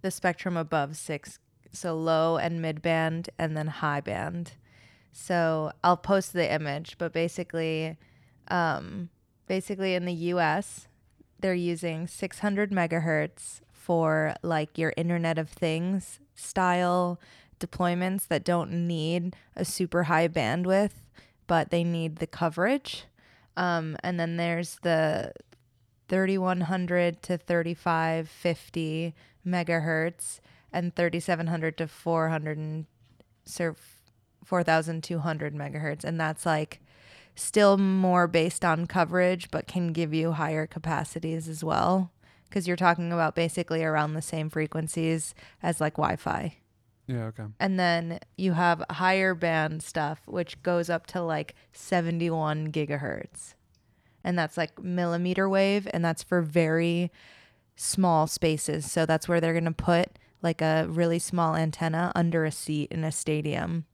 the 0.00 0.10
spectrum 0.10 0.56
above 0.56 0.96
6 0.96 1.38
so 1.76 1.96
low 1.96 2.36
and 2.38 2.62
mid 2.62 2.82
band 2.82 3.30
and 3.38 3.56
then 3.56 3.66
high 3.66 4.00
band. 4.00 4.52
So 5.12 5.72
I'll 5.82 5.96
post 5.96 6.32
the 6.32 6.52
image, 6.52 6.96
but 6.98 7.12
basically 7.12 7.96
um 8.48 9.08
basically 9.46 9.94
in 9.94 10.04
the 10.04 10.12
US 10.32 10.88
they're 11.38 11.54
using 11.54 12.06
600 12.06 12.70
megahertz, 12.70 13.60
for 13.86 14.34
like 14.42 14.76
your 14.76 14.92
Internet 14.96 15.38
of 15.38 15.48
Things 15.48 16.18
style 16.34 17.20
deployments 17.60 18.26
that 18.26 18.42
don't 18.42 18.88
need 18.88 19.36
a 19.54 19.64
super 19.64 20.02
high 20.04 20.26
bandwidth, 20.26 21.04
but 21.46 21.70
they 21.70 21.84
need 21.84 22.16
the 22.16 22.26
coverage. 22.26 23.04
Um, 23.56 23.96
and 24.02 24.18
then 24.18 24.38
there's 24.38 24.80
the 24.82 25.30
3100 26.08 27.22
to 27.22 27.38
3550 27.38 29.14
megahertz 29.46 30.40
and 30.72 30.94
3700 30.94 31.76
to 31.78 31.86
400 31.88 32.58
and 32.58 32.86
serve 33.44 33.78
4200 34.44 35.54
megahertz 35.54 36.04
and 36.04 36.20
that's 36.20 36.46
like 36.46 36.80
still 37.34 37.76
more 37.76 38.26
based 38.26 38.64
on 38.64 38.86
coverage 38.86 39.50
but 39.50 39.66
can 39.66 39.92
give 39.92 40.14
you 40.14 40.32
higher 40.32 40.66
capacities 40.66 41.48
as 41.48 41.62
well 41.64 42.10
because 42.48 42.66
you're 42.68 42.76
talking 42.76 43.12
about 43.12 43.34
basically 43.34 43.82
around 43.84 44.14
the 44.14 44.22
same 44.22 44.48
frequencies 44.48 45.34
as 45.62 45.80
like 45.80 45.94
wi-fi 45.94 46.56
Yeah. 47.08 47.24
Okay. 47.26 47.44
and 47.60 47.78
then 47.78 48.20
you 48.36 48.52
have 48.52 48.82
higher 48.90 49.34
band 49.34 49.82
stuff 49.82 50.22
which 50.26 50.62
goes 50.62 50.88
up 50.88 51.06
to 51.08 51.22
like 51.22 51.54
71 51.72 52.72
gigahertz 52.72 53.54
and 54.24 54.38
that's 54.38 54.56
like 54.56 54.82
millimeter 54.82 55.48
wave 55.48 55.86
and 55.92 56.04
that's 56.04 56.22
for 56.22 56.40
very 56.42 57.10
small 57.74 58.26
spaces 58.26 58.90
so 58.90 59.04
that's 59.06 59.28
where 59.28 59.40
they're 59.40 59.52
going 59.52 59.64
to 59.64 59.72
put 59.72 60.18
like 60.42 60.60
a 60.62 60.86
really 60.88 61.18
small 61.18 61.56
antenna 61.56 62.12
under 62.14 62.44
a 62.44 62.50
seat 62.52 62.90
in 62.92 63.04
a 63.04 63.12
stadium 63.12 63.84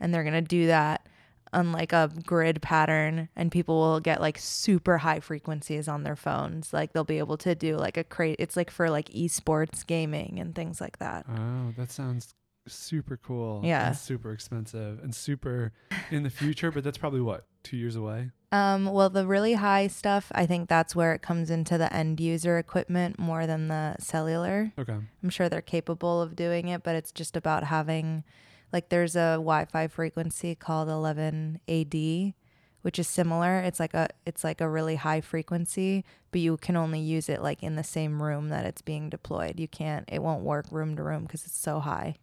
and 0.00 0.12
they're 0.12 0.24
going 0.24 0.34
to 0.34 0.40
do 0.42 0.66
that 0.66 1.08
on 1.52 1.70
like 1.70 1.92
a 1.92 2.10
grid 2.24 2.62
pattern 2.62 3.28
and 3.36 3.52
people 3.52 3.78
will 3.78 4.00
get 4.00 4.20
like 4.20 4.38
super 4.38 4.98
high 4.98 5.20
frequencies 5.20 5.86
on 5.88 6.02
their 6.02 6.16
phones 6.16 6.72
like 6.72 6.92
they'll 6.92 7.04
be 7.04 7.18
able 7.18 7.36
to 7.36 7.54
do 7.54 7.76
like 7.76 7.96
a 7.96 8.04
crate 8.04 8.36
it's 8.38 8.56
like 8.56 8.70
for 8.70 8.88
like 8.88 9.08
esports 9.10 9.86
gaming 9.86 10.38
and 10.38 10.54
things 10.54 10.80
like 10.80 10.98
that 10.98 11.26
Oh, 11.28 11.72
that 11.76 11.90
sounds 11.90 12.34
super 12.68 13.16
cool. 13.16 13.60
Yeah. 13.64 13.88
And 13.88 13.96
super 13.96 14.32
expensive 14.32 15.00
and 15.02 15.14
super 15.14 15.72
in 16.10 16.22
the 16.22 16.30
future, 16.30 16.70
but 16.70 16.84
that's 16.84 16.98
probably 16.98 17.20
what 17.20 17.44
two 17.64 17.76
years 17.76 17.96
away. 17.96 18.30
Um, 18.52 18.84
well, 18.84 19.08
the 19.08 19.26
really 19.26 19.54
high 19.54 19.86
stuff, 19.86 20.30
I 20.34 20.44
think 20.44 20.68
that's 20.68 20.94
where 20.94 21.14
it 21.14 21.22
comes 21.22 21.50
into 21.50 21.78
the 21.78 21.90
end 21.90 22.20
user 22.20 22.58
equipment 22.58 23.18
more 23.18 23.46
than 23.46 23.68
the 23.68 23.96
cellular. 23.98 24.72
Okay. 24.78 24.98
I'm 25.22 25.30
sure 25.30 25.48
they're 25.48 25.62
capable 25.62 26.20
of 26.20 26.36
doing 26.36 26.68
it, 26.68 26.82
but 26.82 26.94
it's 26.94 27.12
just 27.12 27.34
about 27.34 27.64
having, 27.64 28.24
like, 28.70 28.90
there's 28.90 29.16
a 29.16 29.36
Wi-Fi 29.36 29.88
frequency 29.88 30.54
called 30.54 30.90
11 30.90 31.60
AD, 31.66 32.34
which 32.82 32.98
is 32.98 33.08
similar. 33.08 33.60
It's 33.60 33.80
like 33.80 33.94
a, 33.94 34.10
it's 34.26 34.44
like 34.44 34.60
a 34.60 34.68
really 34.68 34.96
high 34.96 35.22
frequency, 35.22 36.04
but 36.30 36.42
you 36.42 36.58
can 36.58 36.76
only 36.76 37.00
use 37.00 37.30
it 37.30 37.40
like 37.40 37.62
in 37.62 37.76
the 37.76 37.84
same 37.84 38.22
room 38.22 38.50
that 38.50 38.66
it's 38.66 38.82
being 38.82 39.08
deployed. 39.08 39.58
You 39.58 39.68
can't, 39.68 40.06
it 40.12 40.22
won't 40.22 40.44
work 40.44 40.66
room 40.70 40.94
to 40.96 41.02
room 41.02 41.22
because 41.22 41.46
it's 41.46 41.58
so 41.58 41.80
high. 41.80 42.16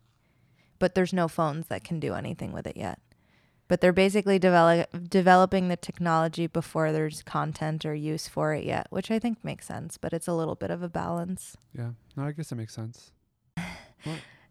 But 0.78 0.94
there's 0.94 1.12
no 1.12 1.28
phones 1.28 1.68
that 1.68 1.84
can 1.84 2.00
do 2.00 2.14
anything 2.14 2.54
with 2.54 2.68
it 2.68 2.78
yet 2.78 3.00
but 3.70 3.80
they're 3.80 3.94
basically 3.94 4.40
develop, 4.40 4.90
developing 5.10 5.70
the 5.70 5.78
technology 5.78 6.48
before 6.48 6.92
there's 6.92 7.22
content 7.22 7.86
or 7.86 7.94
use 7.94 8.28
for 8.28 8.54
it 8.54 8.66
yet, 8.66 8.88
which 8.90 9.10
I 9.10 9.20
think 9.20 9.46
makes 9.46 9.68
sense, 9.68 9.96
but 9.96 10.12
it's 10.12 10.28
a 10.28 10.34
little 10.34 10.56
bit 10.56 10.72
of 10.72 10.84
a 10.84 10.90
balance. 10.90 11.56
Yeah. 11.78 11.92
No, 12.18 12.24
I 12.24 12.34
guess 12.34 12.52
it 12.52 12.56
makes 12.56 12.76
sense. 12.76 13.14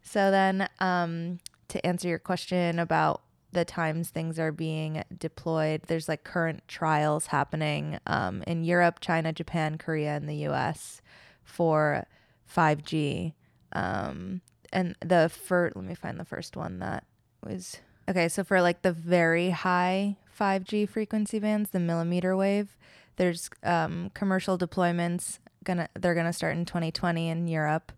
So 0.01 0.31
then, 0.31 0.67
um, 0.79 1.39
to 1.67 1.85
answer 1.85 2.07
your 2.07 2.17
question 2.19 2.79
about 2.79 3.21
the 3.51 3.65
times 3.65 4.09
things 4.09 4.39
are 4.39 4.51
being 4.51 5.03
deployed, 5.15 5.83
there's 5.83 6.07
like 6.07 6.23
current 6.23 6.63
trials 6.67 7.27
happening 7.27 7.99
um, 8.07 8.41
in 8.47 8.63
Europe, 8.63 9.01
China, 9.01 9.33
Japan, 9.33 9.77
Korea, 9.77 10.15
and 10.15 10.27
the 10.27 10.35
U.S. 10.35 11.01
for 11.43 12.07
5G. 12.51 13.33
Um, 13.73 14.41
and 14.71 14.95
the 15.01 15.29
first, 15.29 15.75
let 15.75 15.85
me 15.85 15.93
find 15.93 16.19
the 16.19 16.25
first 16.25 16.55
one 16.55 16.79
that 16.79 17.03
was 17.43 17.79
okay. 18.09 18.27
So 18.27 18.43
for 18.43 18.61
like 18.61 18.81
the 18.81 18.91
very 18.91 19.51
high 19.51 20.17
5G 20.37 20.89
frequency 20.89 21.39
bands, 21.39 21.69
the 21.69 21.79
millimeter 21.79 22.35
wave, 22.35 22.75
there's 23.17 23.49
um, 23.63 24.11
commercial 24.13 24.57
deployments 24.57 25.39
gonna 25.63 25.89
they're 25.99 26.15
gonna 26.15 26.33
start 26.33 26.55
in 26.55 26.65
2020 26.65 27.29
in 27.29 27.47
Europe. 27.47 27.91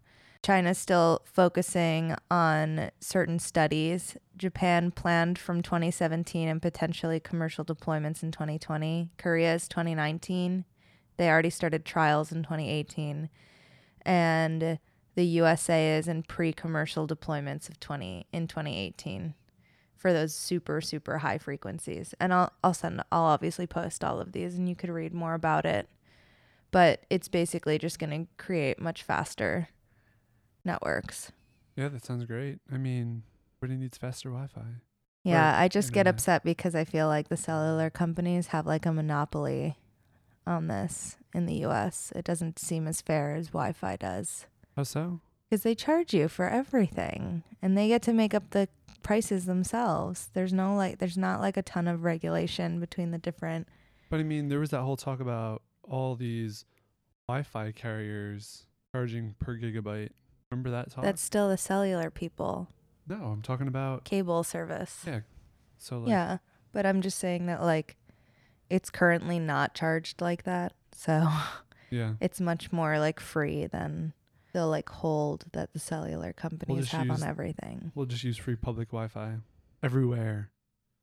China's 0.43 0.79
still 0.79 1.21
focusing 1.23 2.15
on 2.31 2.89
certain 2.99 3.37
studies. 3.37 4.17
Japan 4.35 4.89
planned 4.89 5.37
from 5.37 5.61
2017 5.61 6.47
and 6.47 6.59
potentially 6.59 7.19
commercial 7.19 7.63
deployments 7.63 8.23
in 8.23 8.31
2020. 8.31 9.11
Korea 9.19 9.53
is 9.53 9.67
2019. 9.67 10.65
They 11.17 11.29
already 11.29 11.51
started 11.51 11.85
trials 11.85 12.31
in 12.31 12.41
2018. 12.41 13.29
And 14.03 14.79
the 15.13 15.25
USA 15.25 15.95
is 15.95 16.07
in 16.07 16.23
pre-commercial 16.23 17.07
deployments 17.07 17.69
of 17.69 17.79
20 17.79 18.25
in 18.33 18.47
2018 18.47 19.35
for 20.01 20.11
those 20.11 20.33
super 20.33 20.81
super 20.81 21.19
high 21.19 21.37
frequencies. 21.37 22.15
And 22.19 22.33
I'll 22.33 22.51
I'll 22.63 22.73
send 22.73 23.03
I'll 23.11 23.23
obviously 23.23 23.67
post 23.67 24.03
all 24.03 24.19
of 24.19 24.31
these 24.31 24.55
and 24.55 24.67
you 24.67 24.75
could 24.75 24.89
read 24.89 25.13
more 25.13 25.35
about 25.35 25.63
it. 25.63 25.87
But 26.71 27.05
it's 27.09 27.27
basically 27.27 27.77
just 27.77 27.99
going 27.99 28.25
to 28.25 28.43
create 28.43 28.79
much 28.81 29.03
faster 29.03 29.69
networks. 30.65 31.31
Yeah, 31.75 31.89
that 31.89 32.03
sounds 32.03 32.25
great. 32.25 32.59
I 32.71 32.77
mean, 32.77 33.23
everybody 33.61 33.79
needs 33.79 33.97
faster 33.97 34.29
Wi-Fi. 34.29 34.81
Yeah, 35.23 35.55
I 35.59 35.67
just 35.67 35.93
get 35.93 36.07
upset 36.07 36.43
because 36.43 36.73
I 36.73 36.83
feel 36.83 37.07
like 37.07 37.29
the 37.29 37.37
cellular 37.37 37.91
companies 37.91 38.47
have 38.47 38.65
like 38.65 38.87
a 38.87 38.91
monopoly 38.91 39.77
on 40.47 40.67
this 40.67 41.17
in 41.33 41.45
the 41.45 41.65
US. 41.65 42.11
It 42.15 42.25
doesn't 42.25 42.57
seem 42.57 42.87
as 42.87 43.01
fair 43.01 43.35
as 43.35 43.49
Wi 43.49 43.73
Fi 43.73 43.97
does 43.97 44.47
How 44.75 44.83
so? 44.83 45.19
Because 45.51 45.63
they 45.63 45.75
charge 45.75 46.13
you 46.13 46.29
for 46.29 46.47
everything 46.47 47.43
and 47.61 47.77
they 47.77 47.89
get 47.89 48.01
to 48.03 48.13
make 48.13 48.33
up 48.33 48.51
the 48.51 48.69
prices 49.03 49.45
themselves. 49.45 50.29
There's 50.33 50.53
no 50.53 50.75
like, 50.77 50.99
there's 50.99 51.17
not 51.17 51.41
like 51.41 51.57
a 51.57 51.61
ton 51.61 51.89
of 51.89 52.05
regulation 52.05 52.79
between 52.79 53.11
the 53.11 53.17
different. 53.17 53.67
But 54.09 54.21
I 54.21 54.23
mean, 54.23 54.47
there 54.47 54.61
was 54.61 54.69
that 54.69 54.81
whole 54.81 54.95
talk 54.95 55.19
about 55.19 55.61
all 55.83 56.15
these 56.15 56.63
Wi-Fi 57.27 57.73
carriers 57.73 58.65
charging 58.95 59.35
per 59.39 59.57
gigabyte. 59.57 60.11
Remember 60.49 60.69
that 60.69 60.89
talk? 60.89 61.03
That's 61.03 61.21
still 61.21 61.49
the 61.49 61.57
cellular 61.57 62.09
people, 62.09 62.69
no, 63.07 63.15
I'm 63.15 63.41
talking 63.41 63.67
about 63.67 64.05
cable 64.05 64.43
service. 64.43 65.03
Yeah, 65.05 65.21
so 65.77 65.99
like 65.99 66.09
yeah. 66.09 66.37
But 66.71 66.85
I'm 66.85 67.01
just 67.01 67.19
saying 67.19 67.47
that 67.47 67.61
like 67.61 67.97
it's 68.69 68.89
currently 68.89 69.39
not 69.39 69.73
charged 69.73 70.21
like 70.21 70.43
that. 70.43 70.73
So. 70.95 71.27
yeah. 71.89 72.13
it's 72.21 72.39
much 72.39 72.71
more 72.71 72.99
like 72.99 73.19
free 73.19 73.65
than 73.65 74.13
the 74.53 74.65
like 74.65 74.89
hold 74.89 75.45
that 75.53 75.73
the 75.73 75.79
cellular 75.79 76.33
companies 76.33 76.89
have 76.91 77.07
use- 77.07 77.21
on 77.21 77.27
everything. 77.27 77.91
We'll 77.95 78.05
just 78.05 78.23
use 78.23 78.37
free 78.37 78.55
public 78.55 78.89
Wi-Fi 78.89 79.37
everywhere. 79.83 80.51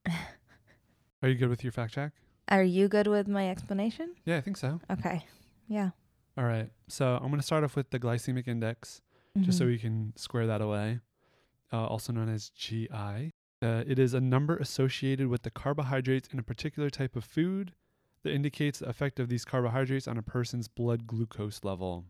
Are 1.23 1.29
you 1.29 1.35
good 1.35 1.49
with 1.49 1.65
your 1.65 1.73
fact 1.73 1.95
check? 1.95 2.13
Are 2.49 2.63
you 2.63 2.89
good 2.89 3.07
with 3.07 3.29
my 3.29 3.51
explanation? 3.51 4.15
Yeah, 4.25 4.37
I 4.37 4.41
think 4.41 4.57
so. 4.57 4.81
Okay. 4.91 5.25
Yeah. 5.69 5.91
All 6.37 6.45
right. 6.45 6.71
So 6.89 7.15
I'm 7.17 7.29
going 7.29 7.41
to 7.41 7.47
start 7.47 7.65
off 7.65 7.77
with 7.77 7.91
the 7.91 7.99
glycemic 7.99 8.47
index, 8.49 9.03
just 9.41 9.59
so 9.59 9.65
Mhm. 9.65 9.69
we 9.69 9.79
can 9.79 10.13
square 10.17 10.47
that 10.47 10.61
away, 10.61 11.01
uh, 11.73 11.85
also 11.87 12.13
known 12.13 12.29
as 12.29 12.51
GI. 12.51 13.33
Uh, 13.61 13.83
it 13.87 13.99
is 13.99 14.15
a 14.15 14.21
number 14.21 14.57
associated 14.57 15.27
with 15.27 15.43
the 15.43 15.51
carbohydrates 15.51 16.29
in 16.33 16.39
a 16.39 16.43
particular 16.43 16.89
type 16.91 17.17
of 17.17 17.25
food 17.25 17.75
that 18.23 18.33
indicates 18.33 18.79
the 18.79 18.89
effect 18.89 19.19
of 19.21 19.29
these 19.29 19.45
carbohydrates 19.45 20.07
on 20.07 20.17
a 20.17 20.23
person's 20.23 20.69
blood 20.69 21.07
glucose 21.07 21.65
level. 21.65 22.05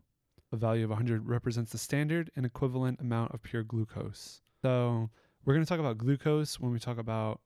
A 0.51 0.57
value 0.57 0.83
of 0.83 0.89
100 0.89 1.27
represents 1.27 1.71
the 1.71 1.77
standard 1.77 2.31
and 2.35 2.45
equivalent 2.45 2.99
amount 2.99 3.33
of 3.33 3.43
pure 3.43 3.63
glucose. 3.63 4.41
So 4.61 5.09
we're 5.45 5.53
going 5.53 5.65
to 5.65 5.69
talk 5.69 5.79
about 5.79 5.97
glucose 5.97 6.59
when 6.59 6.71
we 6.71 6.79
talk 6.79 6.97
about 6.97 7.39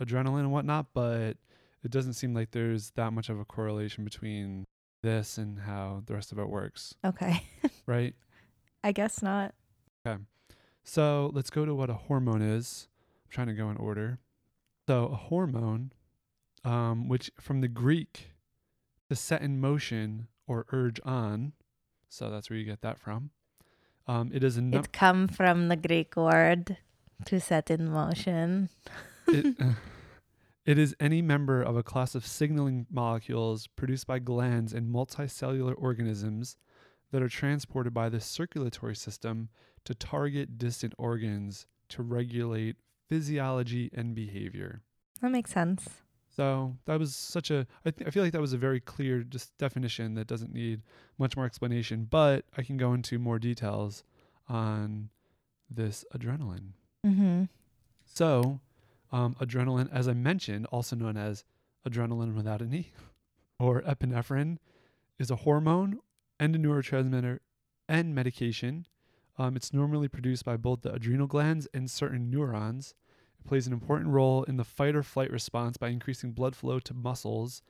adrenaline 0.00 0.40
and 0.40 0.52
whatnot, 0.52 0.86
but 0.94 1.36
it 1.82 1.90
doesn't 1.90 2.14
seem 2.14 2.34
like 2.34 2.50
there's 2.50 2.90
that 2.92 3.12
much 3.12 3.28
of 3.28 3.38
a 3.38 3.44
correlation 3.44 4.04
between 4.04 4.64
this 5.02 5.36
and 5.36 5.60
how 5.60 6.02
the 6.06 6.14
rest 6.14 6.32
of 6.32 6.38
it 6.38 6.48
works, 6.48 6.94
okay. 7.04 7.42
right? 7.86 8.14
I 8.82 8.92
guess 8.92 9.22
not. 9.22 9.54
Okay. 10.06 10.20
So 10.82 11.30
let's 11.34 11.50
go 11.50 11.64
to 11.64 11.74
what 11.74 11.90
a 11.90 11.94
hormone 11.94 12.42
is. 12.42 12.88
I'm 13.24 13.30
trying 13.30 13.46
to 13.48 13.54
go 13.54 13.70
in 13.70 13.76
order. 13.76 14.18
So 14.88 15.06
a 15.06 15.16
hormone, 15.16 15.92
um, 16.64 17.08
which 17.08 17.30
from 17.38 17.60
the 17.60 17.68
Greek, 17.68 18.32
to 19.08 19.16
set 19.16 19.42
in 19.42 19.60
motion 19.60 20.28
or 20.46 20.66
urge 20.72 21.00
on. 21.04 21.52
So 22.08 22.30
that's 22.30 22.50
where 22.50 22.58
you 22.58 22.64
get 22.64 22.82
that 22.82 22.98
from. 22.98 23.30
Um, 24.06 24.30
it 24.34 24.44
is 24.44 24.56
a 24.56 24.62
num- 24.62 24.80
It 24.80 24.92
come 24.92 25.28
from 25.28 25.68
the 25.68 25.76
Greek 25.76 26.16
word 26.16 26.76
to 27.24 27.40
set 27.40 27.70
in 27.70 27.90
motion. 27.90 28.68
it, 29.26 29.56
uh, 29.60 29.72
it 30.66 30.78
is 30.78 30.94
any 31.00 31.22
member 31.22 31.62
of 31.62 31.76
a 31.76 31.82
class 31.82 32.14
of 32.14 32.26
signaling 32.26 32.86
molecules 32.90 33.66
produced 33.66 34.06
by 34.06 34.18
glands 34.18 34.72
in 34.72 34.88
multicellular 34.92 35.74
organisms 35.78 36.56
that 37.12 37.22
are 37.22 37.28
transported 37.28 37.94
by 37.94 38.08
the 38.08 38.20
circulatory 38.20 38.96
system 38.96 39.48
to 39.84 39.94
target 39.94 40.58
distant 40.58 40.94
organs 40.98 41.66
to 41.88 42.02
regulate 42.02 42.76
physiology 43.08 43.90
and 43.94 44.14
behavior. 44.14 44.82
That 45.20 45.30
makes 45.30 45.52
sense. 45.52 46.02
So 46.36 46.76
that 46.86 46.98
was 46.98 47.14
such 47.14 47.50
a. 47.50 47.66
I, 47.84 47.90
th- 47.90 48.08
I 48.08 48.10
feel 48.10 48.22
like 48.22 48.32
that 48.32 48.40
was 48.40 48.52
a 48.52 48.58
very 48.58 48.80
clear 48.80 49.22
just 49.22 49.56
definition 49.58 50.14
that 50.14 50.26
doesn't 50.26 50.52
need 50.52 50.82
much 51.18 51.36
more 51.36 51.46
explanation. 51.46 52.06
But 52.10 52.44
I 52.56 52.62
can 52.62 52.76
go 52.76 52.92
into 52.92 53.18
more 53.18 53.38
details 53.38 54.02
on 54.48 55.10
this 55.70 56.04
adrenaline. 56.16 56.72
Mm-hmm. 57.06 57.44
So, 58.04 58.60
um, 59.12 59.36
adrenaline, 59.40 59.92
as 59.92 60.08
I 60.08 60.12
mentioned, 60.12 60.66
also 60.66 60.96
known 60.96 61.16
as 61.16 61.44
adrenaline 61.88 62.34
without 62.34 62.60
an 62.60 62.74
E, 62.74 62.92
or 63.58 63.82
epinephrine, 63.82 64.58
is 65.18 65.30
a 65.30 65.36
hormone 65.36 66.00
and 66.40 66.56
a 66.56 66.58
neurotransmitter 66.58 67.38
and 67.88 68.14
medication. 68.14 68.86
Um, 69.38 69.56
it's 69.56 69.72
normally 69.72 70.08
produced 70.08 70.44
by 70.44 70.56
both 70.56 70.82
the 70.82 70.92
adrenal 70.92 71.26
glands 71.26 71.68
and 71.74 71.90
certain 71.90 72.30
neurons. 72.30 72.94
Plays 73.46 73.66
an 73.66 73.72
important 73.72 74.10
role 74.10 74.42
in 74.44 74.56
the 74.56 74.64
fight 74.64 74.96
or 74.96 75.02
flight 75.02 75.30
response 75.30 75.76
by 75.76 75.88
increasing 75.88 76.32
blood 76.32 76.56
flow 76.56 76.78
to 76.80 76.94
muscles, 76.94 77.62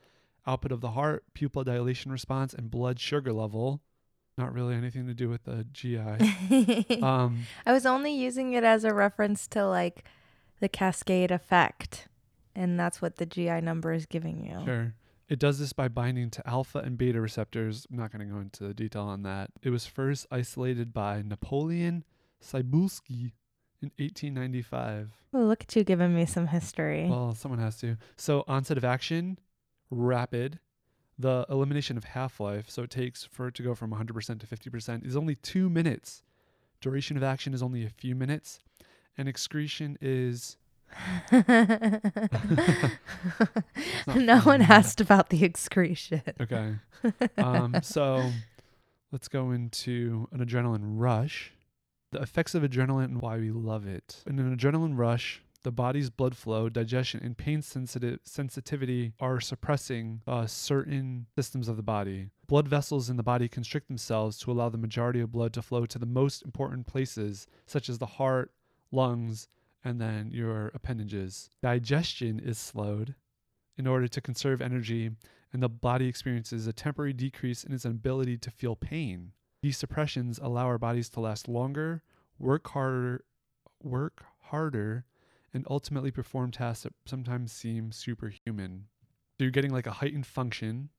output 0.47 0.71
of 0.71 0.81
the 0.81 0.91
heart, 0.91 1.23
pupil 1.33 1.63
dilation 1.63 2.11
response, 2.11 2.53
and 2.53 2.71
blood 2.71 2.99
sugar 2.99 3.33
level. 3.33 3.81
Not 4.37 4.53
really 4.53 4.75
anything 4.75 5.07
to 5.07 5.13
do 5.13 5.29
with 5.29 5.43
the 5.43 5.65
GI. 5.71 6.95
Um, 7.03 7.45
I 7.65 7.71
was 7.73 7.85
only 7.85 8.13
using 8.13 8.53
it 8.53 8.63
as 8.63 8.83
a 8.83 8.93
reference 8.93 9.47
to 9.49 9.67
like 9.67 10.03
the 10.59 10.69
cascade 10.69 11.31
effect, 11.31 12.07
and 12.55 12.79
that's 12.79 13.01
what 13.01 13.17
the 13.17 13.25
GI 13.25 13.61
number 13.61 13.91
is 13.91 14.05
giving 14.05 14.45
you. 14.45 14.63
Sure. 14.65 14.93
It 15.27 15.39
does 15.39 15.57
this 15.59 15.73
by 15.73 15.87
binding 15.87 16.29
to 16.31 16.47
alpha 16.47 16.79
and 16.79 16.97
beta 16.97 17.19
receptors. 17.19 17.87
I'm 17.89 17.97
not 17.97 18.11
going 18.11 18.27
to 18.27 18.31
go 18.31 18.39
into 18.39 18.73
detail 18.73 19.03
on 19.03 19.23
that. 19.23 19.49
It 19.63 19.71
was 19.71 19.85
first 19.85 20.27
isolated 20.29 20.93
by 20.93 21.23
Napoleon 21.23 22.03
Cybulski 22.43 23.31
in 23.85 23.91
1895. 24.03 25.11
Oh, 25.33 25.39
look 25.39 25.63
at 25.63 25.75
you 25.75 25.83
giving 25.83 26.15
me 26.15 26.25
some 26.25 26.47
history. 26.47 27.07
Well, 27.09 27.35
someone 27.35 27.59
has 27.59 27.77
to. 27.77 27.97
So, 28.17 28.43
onset 28.47 28.77
of 28.77 28.85
action, 28.85 29.39
rapid. 29.89 30.59
The 31.17 31.45
elimination 31.49 31.95
of 31.95 32.03
half 32.03 32.41
life, 32.41 32.69
so 32.69 32.83
it 32.83 32.89
takes 32.89 33.23
for 33.23 33.47
it 33.47 33.55
to 33.55 33.63
go 33.63 33.73
from 33.73 33.91
100% 33.91 34.39
to 34.39 34.47
50%, 34.47 35.05
is 35.05 35.15
only 35.15 35.35
two 35.35 35.69
minutes. 35.69 36.23
Duration 36.81 37.15
of 37.15 37.23
action 37.23 37.53
is 37.53 37.63
only 37.63 37.85
a 37.85 37.89
few 37.89 38.15
minutes. 38.15 38.59
And 39.17 39.29
excretion 39.29 39.97
is 40.01 40.57
no 41.31 41.41
one 44.43 44.61
asked 44.61 45.01
about 45.01 45.29
the 45.29 45.43
excretion. 45.43 46.21
Okay. 46.39 46.75
Um, 47.37 47.75
so 47.83 48.31
let's 49.11 49.27
go 49.27 49.51
into 49.51 50.27
an 50.31 50.43
adrenaline 50.43 50.97
rush. 50.97 51.53
The 52.15 52.21
effects 52.21 52.55
of 52.55 52.63
adrenaline 52.63 53.03
and 53.03 53.21
why 53.21 53.39
we 53.39 53.51
love 53.51 53.85
it. 53.85 54.23
In 54.25 54.39
an 54.39 54.55
adrenaline 54.55 54.97
rush, 54.97 55.41
the 55.63 55.71
body's 55.71 56.09
blood 56.09 56.37
flow, 56.37 56.69
digestion, 56.69 57.19
and 57.21 57.37
pain 57.37 57.61
sensitive 57.61 58.21
sensitivity 58.23 59.11
are 59.19 59.41
suppressing 59.41 60.21
uh, 60.25 60.47
certain 60.47 61.25
systems 61.35 61.67
of 61.67 61.75
the 61.75 61.83
body. 61.83 62.29
Blood 62.47 62.69
vessels 62.69 63.09
in 63.09 63.17
the 63.17 63.21
body 63.21 63.49
constrict 63.49 63.89
themselves 63.89 64.37
to 64.37 64.51
allow 64.53 64.69
the 64.69 64.77
majority 64.77 65.19
of 65.19 65.33
blood 65.33 65.51
to 65.55 65.61
flow 65.61 65.85
to 65.85 65.99
the 65.99 66.05
most 66.05 66.41
important 66.43 66.87
places, 66.87 67.47
such 67.65 67.89
as 67.89 67.97
the 67.97 68.05
heart, 68.05 68.53
lungs, 68.93 69.49
and 69.83 69.99
then 69.99 70.31
your 70.31 70.71
appendages. 70.73 71.49
Digestion 71.61 72.39
is 72.39 72.57
slowed 72.57 73.15
in 73.77 73.87
order 73.87 74.07
to 74.07 74.21
conserve 74.21 74.61
energy 74.61 75.11
and 75.51 75.61
the 75.61 75.67
body 75.67 76.07
experiences 76.07 76.65
a 76.65 76.71
temporary 76.71 77.11
decrease 77.11 77.65
in 77.65 77.73
its 77.73 77.83
ability 77.83 78.37
to 78.37 78.51
feel 78.51 78.77
pain. 78.77 79.33
These 79.65 79.77
suppressions 79.77 80.37
allow 80.37 80.67
our 80.67 80.77
bodies 80.77 81.09
to 81.09 81.19
last 81.19 81.47
longer, 81.47 82.03
work 82.37 82.67
harder, 82.67 83.25
work 83.81 84.23
harder, 84.41 85.05
and 85.55 85.65
ultimately 85.67 86.11
perform 86.11 86.51
tasks 86.51 86.83
that 86.83 86.93
sometimes 87.07 87.51
seem 87.51 87.91
superhuman. 87.91 88.83
So 89.31 89.43
you're 89.43 89.49
getting 89.49 89.73
like 89.73 89.87
a 89.87 89.93
heightened 89.93 90.27
function. 90.27 90.89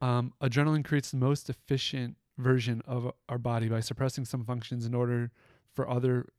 Um, 0.00 0.32
adrenaline 0.40 0.86
creates 0.86 1.10
the 1.10 1.18
most 1.18 1.50
efficient 1.50 2.16
version 2.38 2.80
of 2.86 3.12
our 3.28 3.36
body 3.36 3.68
by 3.68 3.80
suppressing 3.80 4.24
some 4.24 4.42
functions 4.42 4.86
in 4.86 4.94
order 4.94 5.30
for 5.74 5.86
other 5.86 6.30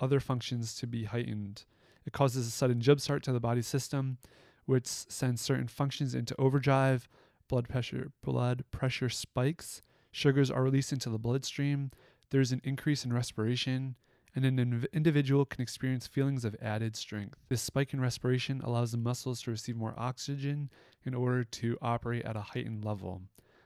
other 0.00 0.18
functions 0.18 0.74
to 0.74 0.88
be 0.88 1.04
heightened. 1.04 1.64
It 2.04 2.12
causes 2.12 2.48
a 2.48 2.50
sudden 2.50 2.80
jump 2.80 2.98
start 3.00 3.22
to 3.22 3.32
the 3.32 3.38
body 3.38 3.62
system, 3.62 4.18
which 4.66 4.88
sends 4.88 5.40
certain 5.40 5.68
functions 5.68 6.12
into 6.12 6.34
overdrive. 6.40 7.08
Blood 7.46 7.68
pressure, 7.68 8.10
blood 8.20 8.64
pressure 8.72 9.08
spikes. 9.08 9.80
Sugars 10.14 10.48
are 10.48 10.62
released 10.62 10.92
into 10.92 11.10
the 11.10 11.18
bloodstream. 11.18 11.90
There's 12.30 12.52
an 12.52 12.60
increase 12.62 13.04
in 13.04 13.12
respiration, 13.12 13.96
and 14.36 14.44
an 14.44 14.58
inv- 14.58 14.86
individual 14.92 15.44
can 15.44 15.60
experience 15.60 16.06
feelings 16.06 16.44
of 16.44 16.54
added 16.62 16.94
strength. 16.94 17.36
This 17.48 17.62
spike 17.62 17.92
in 17.92 18.00
respiration 18.00 18.60
allows 18.62 18.92
the 18.92 18.96
muscles 18.98 19.42
to 19.42 19.50
receive 19.50 19.74
more 19.76 19.92
oxygen 19.98 20.70
in 21.04 21.14
order 21.16 21.42
to 21.42 21.76
operate 21.82 22.24
at 22.24 22.36
a 22.36 22.40
heightened 22.42 22.84
level. 22.84 23.22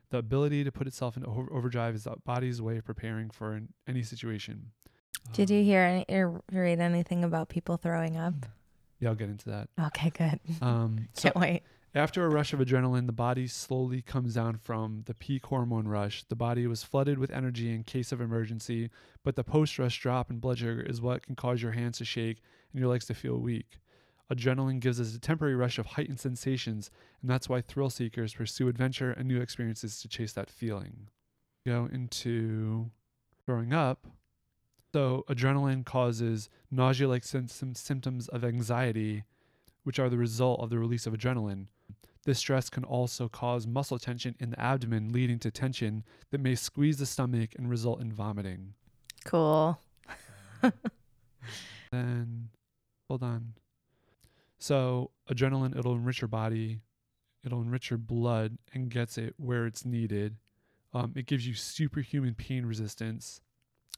The 0.09 0.17
ability 0.17 0.65
to 0.65 0.73
put 0.73 0.87
itself 0.87 1.19
into 1.19 1.29
over- 1.29 1.53
overdrive 1.53 1.95
is 1.95 2.05
the 2.05 2.17
body's 2.25 2.63
way 2.63 2.79
of 2.79 2.85
preparing 2.87 3.29
for 3.29 3.53
an, 3.53 3.75
any 3.87 4.03
situation. 4.03 4.71
Did 5.35 5.51
you 5.51 5.59
Um, 5.59 5.65
hear 5.67 5.83
any, 5.83 6.07
or 6.09 6.43
read 6.51 6.81
anything 6.81 7.25
about 7.25 7.51
people 7.51 7.77
throwing 7.77 8.17
up? 8.17 8.47
Yeah, 9.01 9.11
I'll 9.11 9.15
get 9.15 9.29
into 9.29 9.51
that. 9.51 9.69
Okay, 9.79 10.09
good. 10.09 10.41
Um, 10.63 11.09
so 11.13 11.25
Can't 11.25 11.37
wait. 11.37 11.63
After 11.95 12.25
a 12.25 12.29
rush 12.29 12.53
of 12.53 12.61
adrenaline, 12.61 13.07
the 13.07 13.13
body 13.13 13.47
slowly 13.47 14.03
comes 14.03 14.35
down 14.35 14.59
from 14.59 15.05
the 15.07 15.15
peak 15.15 15.47
hormone 15.47 15.89
rush. 15.89 16.23
The 16.25 16.37
body 16.37 16.67
was 16.67 16.83
flooded 16.83 17.19
with 17.19 17.31
energy 17.31 17.75
in 17.75 17.83
case 17.83 18.13
of 18.13 18.21
emergency, 18.21 18.91
but 19.25 19.37
the 19.37 19.43
post 19.43 19.79
rush 19.79 19.99
drop 19.99 20.31
in 20.31 20.39
blood 20.39 20.59
sugar 20.59 20.83
is 20.83 21.01
what 21.01 21.23
can 21.23 21.35
cause 21.35 21.63
your 21.63 21.73
hands 21.73 21.97
to 21.99 22.05
shake 22.05 22.43
and 22.73 22.79
your 22.79 22.91
legs 22.91 23.07
to 23.07 23.15
feel 23.15 23.39
weak. 23.39 23.79
Adrenaline 24.31 24.81
gives 24.81 25.01
us 25.01 25.15
a 25.15 25.19
temporary 25.19 25.57
rush 25.57 25.79
of 25.79 25.87
heightened 25.87 26.21
sensations, 26.21 26.91
and 27.23 27.31
that's 27.31 27.49
why 27.49 27.63
thrill 27.63 27.89
seekers 27.89 28.35
pursue 28.35 28.69
adventure 28.69 29.11
and 29.11 29.27
new 29.27 29.41
experiences 29.41 29.99
to 30.03 30.09
chase 30.09 30.35
that 30.35 30.51
feeling. 30.51 31.09
Go 31.67 31.89
into 31.91 32.91
throwing 33.47 33.73
up. 33.73 34.07
So, 34.93 35.25
adrenaline 35.29 35.87
causes 35.87 36.51
nausea 36.71 37.09
like 37.09 37.25
symptoms 37.25 38.29
of 38.29 38.45
anxiety, 38.45 39.25
which 39.85 39.99
are 39.99 40.11
the 40.11 40.19
result 40.19 40.61
of 40.61 40.69
the 40.69 40.79
release 40.79 41.07
of 41.07 41.15
adrenaline. 41.15 41.69
This 42.25 42.39
stress 42.39 42.69
can 42.69 42.85
also 42.85 43.29
cause 43.29 43.67
muscle 43.67 43.99
tension 43.99 44.35
in 44.39 44.51
the 44.51 44.61
abdomen, 44.61 45.13
leading 45.13 45.39
to 45.41 45.51
tension 45.51 46.05
that 46.31 46.41
may 46.41 46.55
squeeze 46.55 46.99
the 46.99 47.07
stomach 47.07 47.51
and 47.57 47.71
result 47.71 48.01
in 48.01 48.13
vomiting. 48.13 48.75
Cool. 49.25 49.81
Then, 51.91 52.51
hold 53.09 53.23
on. 53.23 53.55
So, 54.59 55.11
adrenaline, 55.31 55.77
it'll 55.79 55.95
enrich 55.95 56.21
your 56.21 56.29
body, 56.29 56.81
it'll 57.45 57.63
enrich 57.63 57.91
your 57.91 57.99
blood 57.99 58.59
and 58.75 58.91
gets 58.91 59.17
it 59.17 59.35
where 59.37 59.67
it's 59.67 59.85
needed. 59.85 60.37
Um, 60.93 61.13
it 61.17 61.27
gives 61.27 61.47
you 61.47 61.55
superhuman 61.55 62.35
pain 62.35 62.67
resistance. 62.67 63.41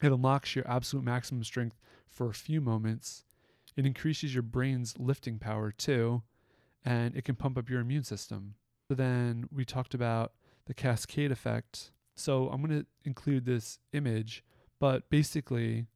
It 0.03 0.13
unlocks 0.13 0.55
your 0.55 0.69
absolute 0.69 1.05
maximum 1.05 1.45
strength 1.45 1.79
for 2.09 2.29
a 2.29 2.35
few 2.35 2.61
moments. 2.61 3.25
It 3.77 3.87
increases 3.87 4.35
your 4.35 4.43
brain's 4.43 4.99
lifting 4.99 5.39
power 5.39 5.71
too, 5.73 6.23
and 6.85 7.17
it 7.17 7.25
can 7.25 7.35
pump 7.35 7.59
up 7.59 7.69
your 7.69 7.81
immune 7.81 8.05
system. 8.05 8.55
So 8.89 8.95
then 8.95 9.49
we 9.53 9.65
talked 9.65 9.95
about 9.95 10.33
the 10.67 10.75
cascade 10.75 11.31
effect. 11.31 11.93
So 12.15 12.49
I'm 12.49 12.63
going 12.63 12.81
to 12.81 12.87
include 13.05 13.45
this 13.45 13.79
image, 13.93 14.45
but 14.79 15.09
basically, 15.11 15.87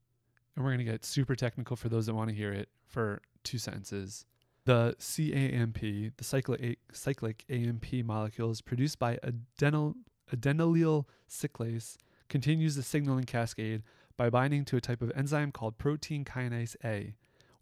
and 0.54 0.64
we're 0.64 0.70
going 0.70 0.78
to 0.78 0.84
get 0.84 1.04
super 1.04 1.34
technical 1.34 1.76
for 1.76 1.88
those 1.88 2.06
that 2.06 2.14
want 2.14 2.30
to 2.30 2.34
hear 2.36 2.52
it 2.52 2.68
for 2.86 3.20
two 3.42 3.58
sentences. 3.58 4.26
The 4.64 4.94
CAMP, 4.98 6.16
the 6.16 6.24
cyclic, 6.24 6.78
cyclic 6.92 7.44
AMP 7.50 7.92
molecule, 8.04 8.50
is 8.50 8.60
produced 8.62 8.98
by 8.98 9.18
adenyl, 9.18 9.94
adenylyl 10.34 11.04
cyclase, 11.28 11.96
continues 12.28 12.74
the 12.74 12.82
signaling 12.82 13.24
cascade 13.24 13.82
by 14.16 14.30
binding 14.30 14.64
to 14.66 14.76
a 14.76 14.80
type 14.80 15.02
of 15.02 15.12
enzyme 15.14 15.52
called 15.52 15.76
protein 15.76 16.24
kinase 16.24 16.76
A. 16.84 17.14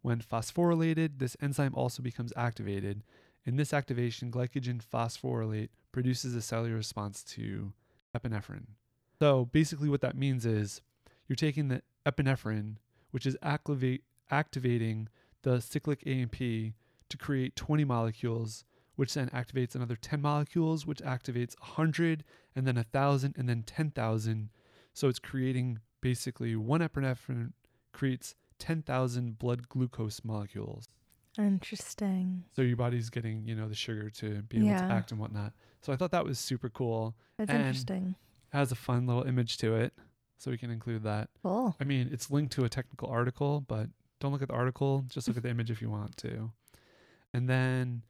When 0.03 0.21
phosphorylated, 0.21 1.19
this 1.19 1.37
enzyme 1.41 1.75
also 1.75 2.03
becomes 2.03 2.33
activated. 2.37 3.05
In 3.45 3.57
this 3.57 3.73
activation, 3.73 4.31
glycogen 4.31 4.83
phosphorylase 4.83 5.69
produces 5.93 6.35
a 6.35 6.43
cellular 6.43 6.77
response 6.77 7.23
to 7.25 7.73
epinephrine. 8.17 8.67
So 9.21 9.47
basically, 9.47 9.89
what 9.89 10.01
that 10.01 10.17
means 10.17 10.45
is 10.45 10.83
you're 11.29 11.37
taking 11.37 11.69
the 11.69 11.83
epinephrine, 12.05 12.77
which 13.13 13.27
is 13.27 13.37
activate, 13.43 14.03
activating 14.31 15.09
the 15.43 15.61
cyclic 15.61 16.07
AMP 16.07 16.37
to 16.37 17.17
create 17.19 17.55
20 17.57 17.85
molecules, 17.85 18.65
which 18.97 19.15
then 19.15 19.29
activates 19.31 19.75
another 19.75 19.97
10 19.97 20.21
molecules, 20.21 20.87
which 20.87 20.99
activates 20.99 21.59
100, 21.61 22.25
and 22.57 22.67
then 22.67 22.77
1,000, 22.77 23.35
and 23.39 23.49
then 23.49 23.63
10,000. 23.63 24.51
So 24.93 25.09
it's 25.09 25.19
creating 25.19 25.79
basically 26.01 26.57
one 26.57 26.81
epinephrine 26.81 27.53
creates 27.93 28.35
10,000 28.59 29.39
blood 29.39 29.69
glucose 29.69 30.23
molecules. 30.25 30.89
Interesting. 31.39 32.45
So 32.55 32.63
your 32.63 32.77
body's 32.77 33.11
getting, 33.11 33.47
you 33.47 33.55
know, 33.55 33.69
the 33.69 33.75
sugar 33.75 34.11
to 34.11 34.43
be 34.43 34.59
able 34.59 34.67
Yeah. 34.69 34.87
to 34.87 34.93
act 34.95 35.11
and 35.13 35.21
whatnot. 35.21 35.53
So 35.81 35.93
I 35.93 35.97
thought 35.97 36.11
that 36.13 36.25
was 36.25 36.39
super 36.39 36.69
cool. 36.69 37.15
That's 37.37 37.51
And- 37.51 37.61
interesting. 37.61 38.17
It 38.53 38.57
has 38.57 38.71
a 38.73 38.75
fun 38.77 39.07
little 39.07 39.23
image 39.25 39.57
to 39.59 39.75
it. 39.75 39.95
So 40.39 40.51
we 40.51 40.59
can 40.59 40.71
include 40.71 41.05
that. 41.05 41.31
Cool. 41.43 41.77
I 41.79 41.85
mean, 41.85 42.09
it's 42.13 42.29
linked 42.31 42.53
to 42.55 42.65
a 42.65 42.69
technical 42.69 43.09
article, 43.09 43.61
but 43.61 43.91
don't 44.19 44.33
look 44.33 44.43
at 44.43 44.49
the 44.49 44.55
article. 44.55 45.03
Just 45.09 45.29
look 45.29 45.37
at 45.37 45.45
the 45.45 45.49
image 45.51 45.71
if 45.71 45.81
you 45.81 45.89
want 45.89 46.17
to. 46.19 46.51
And 47.33 47.49
then 47.49 48.03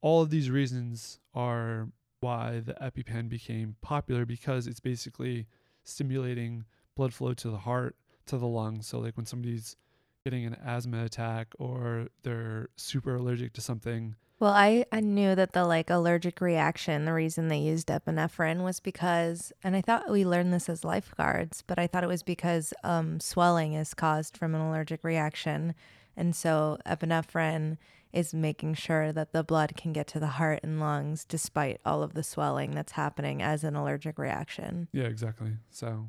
all 0.00 0.22
of 0.22 0.30
these 0.30 0.48
reasons 0.48 1.18
are 1.34 1.90
why 2.20 2.60
the 2.60 2.74
EpiPen 2.74 3.28
became 3.28 3.74
popular 3.82 4.24
because 4.24 4.66
it's 4.68 4.78
basically 4.80 5.46
stimulating 5.82 6.64
blood 6.94 7.12
flow 7.12 7.34
to 7.34 7.50
the 7.50 7.58
heart, 7.58 7.96
to 8.26 8.38
the 8.38 8.46
lungs. 8.46 8.86
So, 8.86 8.98
like 8.98 9.16
when 9.16 9.26
somebody's 9.26 9.76
getting 10.24 10.44
an 10.44 10.56
asthma 10.64 11.04
attack 11.04 11.54
or 11.58 12.08
they're 12.22 12.68
super 12.76 13.14
allergic 13.14 13.52
to 13.54 13.60
something, 13.60 14.16
Well, 14.40 14.52
I, 14.52 14.84
I 14.90 15.00
knew 15.00 15.34
that 15.34 15.52
the 15.52 15.64
like 15.64 15.88
allergic 15.88 16.40
reaction, 16.40 17.04
the 17.04 17.12
reason 17.12 17.48
they 17.48 17.58
used 17.58 17.88
epinephrine 17.88 18.62
was 18.64 18.80
because, 18.80 19.52
and 19.62 19.76
I 19.76 19.80
thought 19.80 20.10
we 20.10 20.24
learned 20.26 20.52
this 20.52 20.68
as 20.68 20.84
lifeguards, 20.84 21.62
but 21.66 21.78
I 21.78 21.86
thought 21.86 22.04
it 22.04 22.08
was 22.08 22.22
because 22.24 22.74
um, 22.82 23.20
swelling 23.20 23.74
is 23.74 23.94
caused 23.94 24.36
from 24.36 24.54
an 24.54 24.60
allergic 24.60 25.04
reaction. 25.04 25.74
And 26.16 26.34
so 26.34 26.78
epinephrine 26.86 27.78
is 28.12 28.32
making 28.34 28.74
sure 28.74 29.12
that 29.12 29.32
the 29.32 29.44
blood 29.44 29.74
can 29.76 29.92
get 29.92 30.06
to 30.08 30.18
the 30.18 30.26
heart 30.26 30.60
and 30.62 30.80
lungs 30.80 31.24
despite 31.24 31.80
all 31.84 32.02
of 32.02 32.14
the 32.14 32.22
swelling 32.22 32.70
that's 32.72 32.92
happening 32.92 33.42
as 33.42 33.62
an 33.62 33.76
allergic 33.76 34.18
reaction. 34.18 34.88
Yeah, 34.92 35.04
exactly. 35.04 35.52
So 35.70 36.08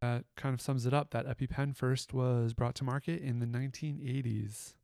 that 0.00 0.24
kind 0.36 0.54
of 0.54 0.60
sums 0.60 0.86
it 0.86 0.94
up. 0.94 1.10
That 1.10 1.26
EpiPen 1.26 1.76
first 1.76 2.12
was 2.12 2.54
brought 2.54 2.74
to 2.76 2.84
market 2.84 3.22
in 3.22 3.38
the 3.40 3.46
1980s. 3.46 4.74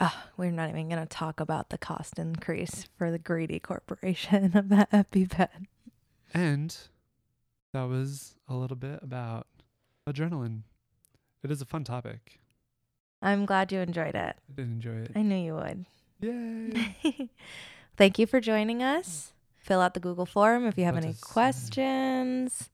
Ah, 0.00 0.28
we're 0.36 0.50
not 0.50 0.70
even 0.70 0.88
going 0.88 1.00
to 1.00 1.06
talk 1.06 1.40
about 1.40 1.68
the 1.68 1.78
cost 1.78 2.18
increase 2.18 2.86
for 2.96 3.10
the 3.10 3.18
greedy 3.18 3.60
corporation 3.60 4.56
of 4.56 4.68
that 4.70 4.90
EpiPen. 4.90 5.66
And 6.32 6.76
that 7.72 7.82
was 7.84 8.34
a 8.48 8.54
little 8.54 8.76
bit 8.76 9.00
about 9.02 9.46
adrenaline. 10.08 10.62
It 11.42 11.50
is 11.50 11.60
a 11.60 11.66
fun 11.66 11.84
topic. 11.84 12.40
I'm 13.22 13.44
glad 13.44 13.72
you 13.72 13.80
enjoyed 13.80 14.14
it. 14.14 14.36
I 14.36 14.52
did 14.54 14.68
enjoy 14.70 14.96
it. 14.96 15.10
I 15.14 15.22
knew 15.22 15.36
you 15.36 15.54
would. 15.54 15.84
Yay. 16.20 17.30
Thank 17.96 18.18
you 18.18 18.26
for 18.26 18.40
joining 18.40 18.82
us. 18.82 19.32
Fill 19.58 19.80
out 19.80 19.92
the 19.92 20.00
Google 20.00 20.26
form 20.26 20.66
if 20.66 20.78
you 20.78 20.84
have 20.84 20.94
Let 20.94 21.04
any 21.04 21.14
questions. 21.20 22.70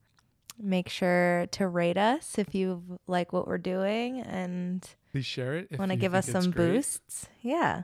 Make 0.59 0.88
sure 0.88 1.47
to 1.53 1.69
rate 1.69 1.99
us 1.99 2.38
if 2.38 2.55
you 2.55 2.83
like 3.07 3.33
what 3.33 3.47
we're 3.47 3.59
doing 3.59 4.21
and 4.21 4.88
Please 5.12 5.27
share 5.27 5.55
it. 5.59 5.69
if 5.71 5.79
want 5.79 5.90
to 5.90 5.97
give 5.97 6.14
us 6.14 6.27
some 6.27 6.51
great. 6.51 6.73
boosts. 6.73 7.27
Yeah. 7.42 7.83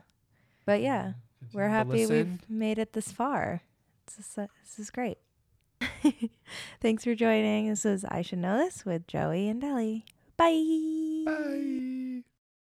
But 0.65 0.81
yeah, 0.81 1.13
we're 1.53 1.69
happy 1.69 2.05
we've 2.05 2.49
made 2.49 2.79
it 2.79 2.93
this 2.93 3.11
far. 3.11 3.61
This 4.07 4.25
is, 4.27 4.37
uh, 4.37 4.47
this 4.63 4.79
is 4.79 4.89
great. 4.89 5.17
Thanks 6.81 7.03
for 7.03 7.13
joining. 7.15 7.69
This 7.69 7.85
is 7.85 8.05
I 8.05 8.21
Should 8.21 8.39
Know 8.39 8.57
This 8.57 8.85
with 8.85 9.05
Joey 9.07 9.49
and 9.49 9.63
Ellie. 9.63 10.05
Bye. 10.37 11.23
Bye. 11.25 11.99